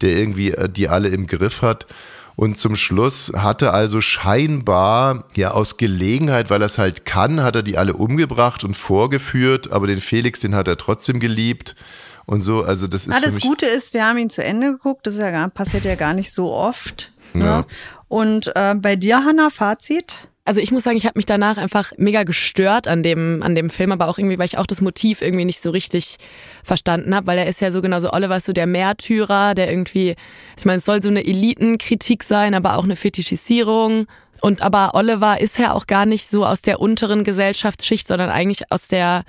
der 0.00 0.16
irgendwie 0.16 0.52
äh, 0.52 0.70
die 0.70 0.88
alle 0.88 1.08
im 1.08 1.26
Griff 1.26 1.60
hat. 1.60 1.86
Und 2.34 2.58
zum 2.58 2.76
Schluss 2.76 3.32
hat 3.36 3.62
er 3.62 3.74
also 3.74 4.00
scheinbar, 4.00 5.24
ja 5.34 5.50
aus 5.50 5.76
Gelegenheit, 5.76 6.50
weil 6.50 6.62
er 6.62 6.66
es 6.66 6.78
halt 6.78 7.04
kann, 7.04 7.42
hat 7.42 7.56
er 7.56 7.62
die 7.62 7.76
alle 7.76 7.94
umgebracht 7.94 8.64
und 8.64 8.74
vorgeführt, 8.74 9.70
aber 9.70 9.86
den 9.86 10.00
Felix, 10.00 10.40
den 10.40 10.54
hat 10.54 10.68
er 10.68 10.78
trotzdem 10.78 11.20
geliebt. 11.20 11.76
Und 12.24 12.40
so, 12.40 12.62
also 12.62 12.86
das 12.86 13.06
ist 13.06 13.14
für 13.14 13.26
das 13.26 13.40
Gute 13.40 13.66
ist, 13.66 13.94
wir 13.94 14.06
haben 14.06 14.18
ihn 14.18 14.30
zu 14.30 14.42
Ende 14.44 14.72
geguckt. 14.72 15.06
Das 15.06 15.18
ja 15.18 15.30
gar, 15.30 15.48
passiert 15.50 15.84
ja 15.84 15.96
gar 15.96 16.14
nicht 16.14 16.32
so 16.32 16.52
oft. 16.52 17.12
Ne? 17.34 17.44
Ja. 17.44 17.64
Und 18.08 18.52
äh, 18.54 18.74
bei 18.74 18.96
dir, 18.96 19.24
Hanna, 19.24 19.50
Fazit? 19.50 20.28
Also 20.44 20.60
ich 20.60 20.72
muss 20.72 20.82
sagen, 20.82 20.96
ich 20.96 21.06
habe 21.06 21.18
mich 21.18 21.26
danach 21.26 21.56
einfach 21.56 21.92
mega 21.98 22.24
gestört 22.24 22.88
an 22.88 23.04
dem 23.04 23.44
an 23.44 23.54
dem 23.54 23.70
Film, 23.70 23.92
aber 23.92 24.08
auch 24.08 24.18
irgendwie, 24.18 24.38
weil 24.38 24.46
ich 24.46 24.58
auch 24.58 24.66
das 24.66 24.80
Motiv 24.80 25.22
irgendwie 25.22 25.44
nicht 25.44 25.60
so 25.60 25.70
richtig 25.70 26.16
verstanden 26.64 27.14
habe, 27.14 27.28
weil 27.28 27.38
er 27.38 27.46
ist 27.46 27.60
ja 27.60 27.70
so 27.70 27.80
genauso 27.80 28.12
Oliver 28.12 28.36
ist 28.36 28.46
so 28.46 28.52
der 28.52 28.66
Märtyrer, 28.66 29.54
der 29.54 29.70
irgendwie, 29.70 30.16
ich 30.58 30.64
meine, 30.64 30.78
es 30.78 30.84
soll 30.84 31.00
so 31.00 31.10
eine 31.10 31.24
Elitenkritik 31.24 32.24
sein, 32.24 32.54
aber 32.54 32.76
auch 32.76 32.84
eine 32.84 32.96
Fetischisierung. 32.96 34.06
Und 34.40 34.62
aber 34.62 34.94
Oliver 34.94 35.40
ist 35.40 35.58
ja 35.60 35.72
auch 35.72 35.86
gar 35.86 36.06
nicht 36.06 36.28
so 36.28 36.44
aus 36.44 36.62
der 36.62 36.80
unteren 36.80 37.22
Gesellschaftsschicht, 37.22 38.08
sondern 38.08 38.30
eigentlich 38.30 38.72
aus 38.72 38.88
der 38.88 39.22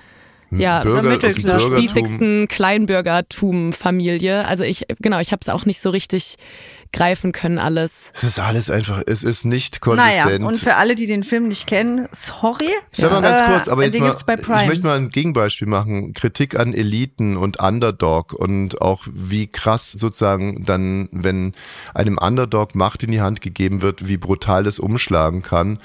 ja, 0.60 0.82
Bürger, 0.82 0.98
aus 0.98 1.04
dem 1.04 1.12
Mittelklasse. 1.12 1.70
Bürgertum. 1.70 1.78
spießigsten 1.78 2.48
Kleinbürgertum-Familie. 2.48 4.48
Also 4.48 4.64
ich, 4.64 4.86
genau, 5.00 5.20
ich 5.20 5.32
habe 5.32 5.40
es 5.42 5.50
auch 5.50 5.66
nicht 5.66 5.82
so 5.82 5.90
richtig 5.90 6.38
greifen 6.94 7.32
können 7.32 7.58
alles. 7.58 8.12
Es 8.16 8.24
ist 8.24 8.40
alles 8.40 8.70
einfach, 8.70 9.02
es 9.06 9.24
ist 9.24 9.46
nicht 9.46 9.82
konsistent. 9.82 10.26
Naja, 10.26 10.48
und 10.48 10.58
für 10.58 10.76
alle, 10.76 10.96
die 10.96 11.08
den 11.08 11.24
Film 11.24 11.48
nicht 11.48 11.68
kennen, 11.68 12.08
sorry. 12.12 12.70
Sag 12.92 13.12
mal 13.12 13.22
ganz 13.22 13.42
Äh, 13.42 13.46
kurz, 13.46 13.68
aber 13.68 13.84
jetzt 13.84 13.96
den 13.96 14.04
mal, 14.04 14.62
ich 14.62 14.68
möchte 14.68 14.86
mal 14.86 14.98
ein 14.98 15.10
Gegenbeispiel 15.10 15.68
machen. 15.68 16.14
Kritik 16.14 16.58
an 16.58 16.74
Eliten 16.74 17.36
und 17.36 17.60
Underdog 17.60 18.34
und 18.34 18.82
auch 18.82 19.06
wie 19.12 19.48
krass 19.48 19.92
sozusagen 19.92 20.64
dann, 20.66 21.10
wenn 21.12 21.54
einem 21.94 22.18
Underdog 22.18 22.76
Macht 22.76 23.04
in 23.04 23.12
die 23.12 23.22
Hand 23.22 23.42
gegeben 23.42 23.82
wird, 23.82 24.08
wie 24.08 24.18
brutal 24.18 24.64
das 24.64 24.80
umschlagen 24.80 25.42
kann. 25.42 25.80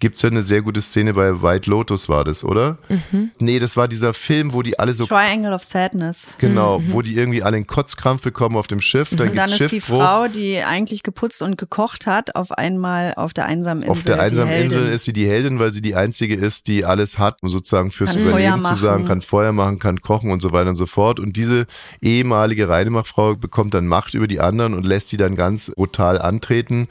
Gibt's 0.00 0.22
ja 0.22 0.30
eine 0.30 0.42
sehr 0.42 0.62
gute 0.62 0.80
Szene 0.80 1.12
bei 1.14 1.42
White 1.42 1.68
Lotus 1.68 2.08
war 2.08 2.24
das, 2.24 2.42
oder? 2.42 2.78
Mhm. 2.88 3.30
Nee, 3.38 3.58
das 3.58 3.76
war 3.76 3.86
dieser 3.86 4.14
Film, 4.14 4.52
wo 4.52 4.62
die 4.62 4.78
alle 4.78 4.94
so 4.94 5.06
Triangle 5.06 5.52
of 5.52 5.62
Sadness. 5.62 6.34
genau, 6.38 6.82
wo 6.88 7.02
die 7.02 7.16
irgendwie 7.16 7.42
alle 7.42 7.56
einen 7.56 7.66
Kotzkrampf 7.66 8.22
bekommen 8.22 8.56
auf 8.56 8.66
dem 8.66 8.80
Schiff, 8.80 9.10
dann 9.14 9.28
Und 9.28 9.36
dann 9.36 9.50
ist 9.50 9.70
die. 9.70 9.80
Frau, 9.80 10.26
die 10.26 10.62
eigentlich 10.62 11.02
geputzt 11.02 11.42
und 11.42 11.58
gekocht 11.58 12.06
hat, 12.06 12.34
auf 12.34 12.50
einmal 12.52 13.12
auf 13.14 13.34
der 13.34 13.44
einsamen 13.46 13.82
Insel. 13.82 13.92
Auf 13.92 14.04
der 14.04 14.20
einsamen. 14.20 14.54
Insel 14.54 14.86
ist 14.86 15.04
sie 15.04 15.12
die 15.12 15.28
Heldin, 15.28 15.58
weil 15.58 15.72
sie 15.72 15.82
die 15.82 15.94
einzige 15.94 16.34
ist, 16.34 16.66
die 16.66 16.84
alles 16.84 17.18
hat, 17.18 17.36
um 17.42 17.48
sozusagen 17.50 17.90
fürs 17.90 18.12
Kann 18.12 18.20
Überleben 18.22 18.62
zu 18.62 18.74
sagen, 18.74 19.04
kann 19.04 19.20
Feuer 19.20 19.52
machen, 19.52 19.78
kann 19.78 20.00
kochen 20.00 20.30
und 20.30 20.40
so 20.40 20.52
weiter 20.52 20.70
und 20.70 20.76
so 20.76 20.86
fort. 20.86 21.20
Und 21.20 21.36
diese 21.36 21.66
ehemalige 22.00 22.68
Reinmachfrau 22.68 23.36
bekommt 23.36 23.74
dann 23.74 23.86
Macht 23.86 24.14
über 24.14 24.26
die 24.26 24.40
anderen 24.40 24.74
und 24.74 24.86
lässt 24.86 25.12
die 25.12 25.18
dann 25.18 25.34
ganz 25.34 25.70
brutal 25.76 26.18
antreten. 26.20 26.88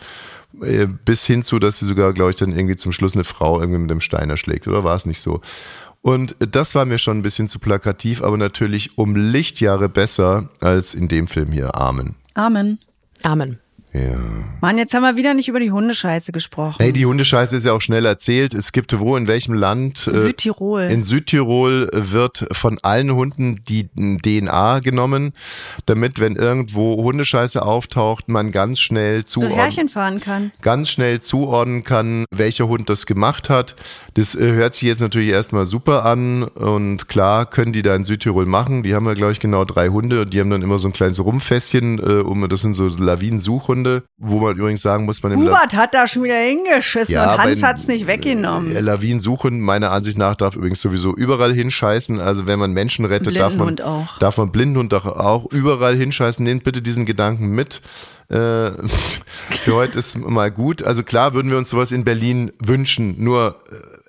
Äh, 0.62 0.88
Bis 1.06 1.26
hin 1.26 1.44
zu, 1.44 1.60
dass 1.60 1.80
sie 1.80 1.86
sogar, 1.86 2.14
glaube 2.14 2.32
ich, 2.32 2.38
dann 2.38 2.56
irgendwie 2.56 2.76
zum 2.76 2.92
Schluss 2.92 3.14
eine 3.14 3.24
Frau 3.24 3.60
irgendwie 3.60 3.80
mit 3.80 3.90
dem 3.90 4.02
Stein 4.02 4.30
erschlägt, 4.30 4.68
oder 4.68 4.84
war 4.84 4.96
es 4.96 5.06
nicht 5.06 5.22
so? 5.22 5.42
Und 6.02 6.36
das 6.40 6.76
war 6.76 6.86
mir 6.86 6.98
schon 6.98 7.20
ein 7.20 7.22
bisschen 7.22 7.48
zu 7.48 7.60
plakativ, 7.60 8.24
aber 8.24 8.38
natürlich 8.38 8.98
um 8.98 9.16
Lichtjahre 9.16 9.90
besser 9.90 10.50
als 10.62 10.96
in 10.96 11.08
dem 11.08 11.28
Film 11.28 11.52
hier. 11.52 11.76
Amen. 11.76 12.16
Amen. 12.36 12.80
Amen. 13.24 13.60
Ja. 13.92 14.18
Mann, 14.62 14.78
jetzt 14.78 14.94
haben 14.94 15.02
wir 15.02 15.16
wieder 15.16 15.34
nicht 15.34 15.48
über 15.48 15.60
die 15.60 15.72
Hundescheiße 15.72 16.32
gesprochen. 16.32 16.76
Hey, 16.78 16.94
die 16.94 17.08
Hundescheiße 17.08 17.56
ist 17.56 17.66
ja 17.66 17.74
auch 17.74 17.82
schnell 17.82 18.06
erzählt. 18.06 18.54
Es 18.54 18.72
gibt 18.72 18.98
wo, 19.00 19.16
in 19.18 19.28
welchem 19.28 19.54
Land? 19.54 20.08
äh, 20.08 20.20
Südtirol. 20.20 20.84
In 20.84 21.02
Südtirol 21.02 21.90
wird 21.92 22.48
von 22.52 22.78
allen 22.84 23.12
Hunden 23.12 23.64
die 23.68 23.90
DNA 23.96 24.80
genommen, 24.80 25.34
damit, 25.88 26.20
wenn 26.20 26.36
irgendwo 26.36 27.02
Hundescheiße 27.04 27.64
auftaucht, 27.64 28.30
man 28.30 28.52
ganz 28.52 28.80
schnell 28.80 29.24
so 29.26 29.42
zuordnen, 29.42 29.60
Härchen 29.60 29.90
fahren 29.90 30.20
kann. 30.20 30.52
ganz 30.62 30.90
schnell 30.90 31.20
zuordnen 31.20 31.84
kann, 31.84 32.26
welcher 32.32 32.68
Hund 32.68 32.90
das 32.90 33.08
gemacht 33.08 33.50
hat. 33.50 33.76
Das 34.14 34.36
äh, 34.36 34.52
hört 34.52 34.76
sich 34.76 34.84
jetzt 34.84 35.02
natürlich 35.02 35.30
erstmal 35.30 35.66
super 35.66 36.06
an 36.06 36.44
und 36.44 37.08
klar 37.08 37.46
können 37.48 37.74
die 37.74 37.82
da 37.82 37.96
in 37.96 38.04
Südtirol 38.04 38.46
machen. 38.46 38.84
Die 38.84 38.94
haben 38.94 39.06
ja, 39.06 39.14
glaube 39.14 39.32
ich, 39.32 39.40
genau 39.40 39.66
drei 39.66 39.88
Hunde 39.88 40.22
und 40.22 40.34
die 40.34 40.40
haben 40.40 40.50
dann 40.50 40.62
immer 40.62 40.78
so 40.78 40.88
ein 40.88 40.94
kleines 40.94 41.24
Rumfässchen, 41.24 42.00
äh, 42.00 42.22
um, 42.22 42.48
das 42.48 42.62
sind 42.62 42.74
so 42.76 42.88
Lawinensuchhunde, 42.88 43.79
wo 44.18 44.40
man 44.40 44.56
übrigens 44.58 44.82
sagen 44.82 45.06
muss, 45.06 45.22
man 45.24 45.36
Hubert 45.36 45.76
hat 45.76 45.94
da 45.94 46.08
schon 46.08 46.24
wieder 46.24 46.38
hingeschissen 46.40 47.14
Ja, 47.14 47.34
und 47.34 47.44
Hans 47.44 47.62
bei- 47.62 47.68
hat's 47.68 47.88
nicht 47.88 48.08
weggenommen. 48.08 48.76
äh, 48.76 48.80
Lawinensuchhund 48.82 49.60
meiner 49.62 49.92
Ansicht 49.92 50.18
nach 50.18 50.36
darf 50.36 50.56
übrigens 50.56 50.82
sowieso 50.82 51.16
überall 51.16 51.54
hinscheißen. 51.54 52.20
Also 52.20 52.48
wenn 52.48 52.60
man 52.60 52.72
Menschen 52.74 53.06
rettet, 53.06 53.38
darf 53.40 53.56
man, 53.56 53.80
auch. 53.82 54.18
darf 54.20 54.38
man 54.38 54.52
Blindenhund 54.52 54.92
doch 54.94 55.06
auch 55.06 55.52
überall 55.52 55.96
hinscheißen. 55.96 56.44
Nehmt 56.44 56.64
bitte 56.64 56.82
diesen 56.82 57.06
Gedanken 57.06 57.50
mit. 57.50 57.82
Äh, 58.30 58.36
für 59.50 59.74
heute 59.76 59.98
ist 60.00 60.18
mal 60.20 60.52
gut. 60.52 60.84
Also 60.84 61.04
klar 61.04 61.34
würden 61.34 61.50
wir 61.52 61.58
uns 61.58 61.70
sowas 61.70 61.92
in 61.92 62.04
Berlin 62.04 62.52
wünschen. 62.60 63.16
Nur, 63.18 63.56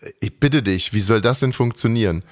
äh, 0.02 0.10
ich 0.20 0.38
bitte 0.38 0.62
dich, 0.62 0.92
wie 0.92 1.00
soll 1.00 1.20
das 1.20 1.40
denn 1.40 1.52
funktionieren? 1.52 2.22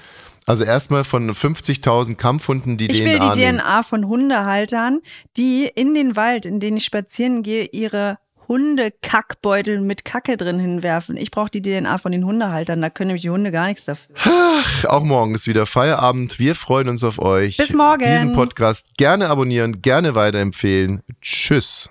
Also 0.49 0.65
erstmal 0.65 1.05
von 1.05 1.31
50.000 1.31 2.15
Kampfhunden, 2.17 2.79
die 2.79 2.91
Ich 2.91 3.05
will 3.05 3.19
DNA 3.19 3.35
die 3.35 3.41
nehmen. 3.41 3.59
DNA 3.59 3.83
von 3.83 4.09
Hundehaltern, 4.09 5.01
die 5.37 5.71
in 5.75 5.93
den 5.93 6.17
Wald, 6.17 6.47
in 6.47 6.59
den 6.59 6.79
ich 6.79 6.85
spazieren 6.85 7.43
gehe, 7.43 7.69
ihre 7.71 8.17
Hundekackbeutel 8.49 9.83
mit 9.83 10.07
Kacke 10.07 10.39
drin 10.39 10.59
hinwerfen. 10.59 11.19
Ich 11.19 11.31
brauche 11.31 11.51
die 11.51 11.61
DNA 11.61 11.99
von 11.99 12.13
den 12.13 12.25
Hundehaltern, 12.25 12.81
da 12.81 12.89
können 12.89 13.09
nämlich 13.09 13.23
die 13.23 13.31
Hunde 13.31 13.51
gar 13.51 13.67
nichts 13.67 13.85
dafür. 13.85 14.15
Auch 14.87 15.05
morgen 15.05 15.35
ist 15.35 15.47
wieder 15.47 15.67
Feierabend. 15.67 16.39
Wir 16.39 16.55
freuen 16.55 16.89
uns 16.89 17.05
auf 17.05 17.19
euch. 17.19 17.59
Bis 17.59 17.75
morgen. 17.75 18.05
Diesen 18.05 18.33
Podcast 18.33 18.97
gerne 18.97 19.29
abonnieren, 19.29 19.83
gerne 19.83 20.15
weiterempfehlen. 20.15 21.03
Tschüss. 21.21 21.91